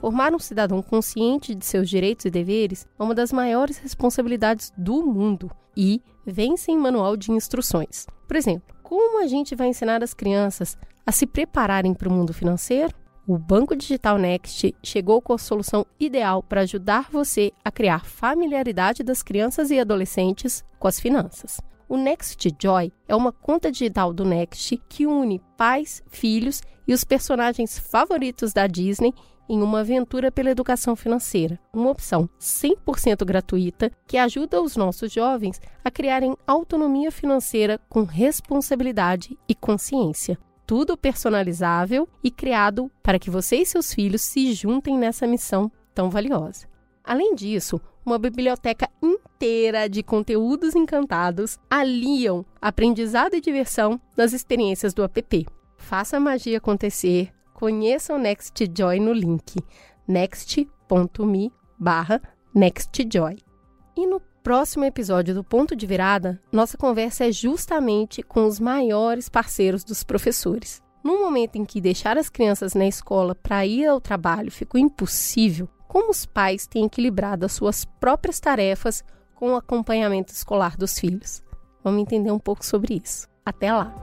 Formar 0.01 0.33
um 0.33 0.39
cidadão 0.39 0.81
consciente 0.81 1.53
de 1.53 1.63
seus 1.63 1.87
direitos 1.87 2.25
e 2.25 2.31
deveres 2.31 2.87
é 2.99 3.03
uma 3.03 3.13
das 3.13 3.31
maiores 3.31 3.77
responsabilidades 3.77 4.73
do 4.75 5.05
mundo 5.05 5.51
e 5.77 6.01
vem 6.25 6.57
sem 6.57 6.77
manual 6.77 7.15
de 7.15 7.31
instruções. 7.31 8.07
Por 8.27 8.35
exemplo, 8.35 8.75
como 8.81 9.23
a 9.23 9.27
gente 9.27 9.55
vai 9.55 9.67
ensinar 9.67 10.03
as 10.03 10.13
crianças 10.13 10.77
a 11.05 11.11
se 11.11 11.27
prepararem 11.27 11.93
para 11.93 12.09
o 12.09 12.11
mundo 12.11 12.33
financeiro? 12.33 12.93
O 13.27 13.37
Banco 13.37 13.75
Digital 13.75 14.17
Next 14.17 14.75
chegou 14.81 15.21
com 15.21 15.31
a 15.33 15.37
solução 15.37 15.85
ideal 15.99 16.41
para 16.41 16.61
ajudar 16.61 17.07
você 17.11 17.51
a 17.63 17.71
criar 17.71 18.03
familiaridade 18.03 19.03
das 19.03 19.21
crianças 19.21 19.69
e 19.69 19.79
adolescentes 19.79 20.65
com 20.79 20.87
as 20.87 20.99
finanças. 20.99 21.61
O 21.87 21.97
Next 21.97 22.51
Joy 22.59 22.91
é 23.07 23.15
uma 23.15 23.31
conta 23.31 23.71
digital 23.71 24.11
do 24.11 24.25
Next 24.25 24.75
que 24.89 25.05
une 25.05 25.39
pais, 25.55 26.01
filhos 26.07 26.63
e 26.87 26.93
os 26.93 27.03
personagens 27.03 27.77
favoritos 27.77 28.53
da 28.53 28.65
Disney 28.65 29.13
em 29.47 29.61
uma 29.61 29.81
aventura 29.81 30.31
pela 30.31 30.49
educação 30.49 30.95
financeira, 30.95 31.59
uma 31.71 31.91
opção 31.91 32.27
100% 32.39 33.23
gratuita 33.23 33.91
que 34.07 34.17
ajuda 34.17 34.61
os 34.61 34.75
nossos 34.75 35.11
jovens 35.11 35.61
a 35.83 35.91
criarem 35.91 36.35
autonomia 36.47 37.11
financeira 37.11 37.79
com 37.87 38.03
responsabilidade 38.03 39.37
e 39.47 39.53
consciência 39.53 40.39
tudo 40.71 40.95
personalizável 40.95 42.07
e 42.23 42.31
criado 42.31 42.89
para 43.03 43.19
que 43.19 43.29
você 43.29 43.57
e 43.57 43.65
seus 43.65 43.93
filhos 43.93 44.21
se 44.21 44.53
juntem 44.53 44.97
nessa 44.97 45.27
missão 45.27 45.69
tão 45.93 46.09
valiosa. 46.09 46.65
Além 47.03 47.35
disso, 47.35 47.77
uma 48.05 48.17
biblioteca 48.17 48.89
inteira 49.01 49.89
de 49.89 50.01
conteúdos 50.01 50.73
encantados 50.73 51.59
aliam 51.69 52.45
aprendizado 52.61 53.35
e 53.35 53.41
diversão 53.41 53.99
nas 54.15 54.31
experiências 54.31 54.93
do 54.93 55.03
app. 55.03 55.45
Faça 55.75 56.15
a 56.15 56.21
magia 56.21 56.59
acontecer. 56.59 57.33
Conheça 57.53 58.13
o 58.13 58.17
NextJoy 58.17 58.97
no 59.01 59.11
link 59.11 59.59
next.me 60.07 61.51
barra 61.77 62.21
nextjoy. 62.55 63.39
E 63.97 64.07
no 64.07 64.21
próximo 64.43 64.83
episódio 64.85 65.35
do 65.35 65.43
Ponto 65.43 65.75
de 65.75 65.85
Virada, 65.85 66.41
nossa 66.51 66.77
conversa 66.77 67.25
é 67.25 67.31
justamente 67.31 68.23
com 68.23 68.45
os 68.45 68.59
maiores 68.59 69.29
parceiros 69.29 69.83
dos 69.83 70.03
professores. 70.03 70.81
No 71.03 71.19
momento 71.19 71.55
em 71.57 71.65
que 71.65 71.81
deixar 71.81 72.17
as 72.17 72.29
crianças 72.29 72.73
na 72.73 72.87
escola 72.87 73.35
para 73.35 73.65
ir 73.65 73.85
ao 73.85 74.01
trabalho 74.01 74.51
ficou 74.51 74.79
impossível, 74.79 75.69
como 75.87 76.11
os 76.11 76.25
pais 76.25 76.67
têm 76.67 76.85
equilibrado 76.85 77.45
as 77.45 77.51
suas 77.51 77.85
próprias 77.85 78.39
tarefas 78.39 79.03
com 79.35 79.53
o 79.53 79.55
acompanhamento 79.55 80.31
escolar 80.31 80.75
dos 80.75 80.97
filhos? 80.97 81.43
Vamos 81.83 82.01
entender 82.01 82.31
um 82.31 82.39
pouco 82.39 82.65
sobre 82.65 83.01
isso. 83.03 83.27
Até 83.45 83.73
lá! 83.73 83.93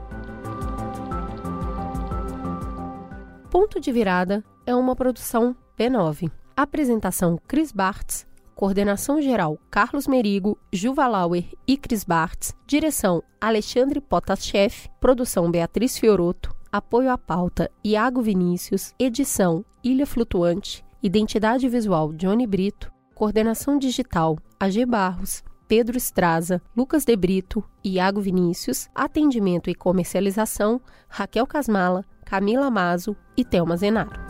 Ponto 3.49 3.79
de 3.79 3.91
Virada 3.91 4.43
é 4.65 4.75
uma 4.75 4.95
produção 4.95 5.55
B9. 5.77 6.31
Apresentação 6.55 7.39
Cris 7.47 7.71
Bartz, 7.71 8.27
coordenação 8.59 9.21
geral 9.21 9.57
Carlos 9.71 10.05
Merigo, 10.05 10.59
Juva 10.73 11.07
Lauer 11.07 11.45
e 11.65 11.77
Cris 11.77 12.03
Bartz, 12.03 12.53
direção 12.67 13.23
Alexandre 13.39 14.01
Potaschef, 14.01 14.89
produção 14.99 15.49
Beatriz 15.49 15.97
Fioroto, 15.97 16.53
apoio 16.69 17.09
à 17.09 17.17
pauta 17.17 17.71
Iago 17.81 18.21
Vinícius, 18.21 18.93
edição 18.99 19.63
Ilha 19.81 20.05
Flutuante, 20.05 20.83
identidade 21.01 21.69
visual 21.69 22.11
Johnny 22.11 22.45
Brito, 22.45 22.91
coordenação 23.15 23.79
digital 23.79 24.37
AG 24.59 24.85
Barros, 24.85 25.41
Pedro 25.65 25.95
Estraza, 25.95 26.61
Lucas 26.75 27.05
De 27.05 27.15
Brito, 27.15 27.63
Iago 27.81 28.19
Vinícius, 28.19 28.89
atendimento 28.93 29.69
e 29.69 29.73
comercialização 29.73 30.81
Raquel 31.07 31.47
Casmala, 31.47 32.03
Camila 32.25 32.69
Mazo 32.69 33.15
e 33.37 33.45
Thelma 33.45 33.77
Zenaro. 33.77 34.28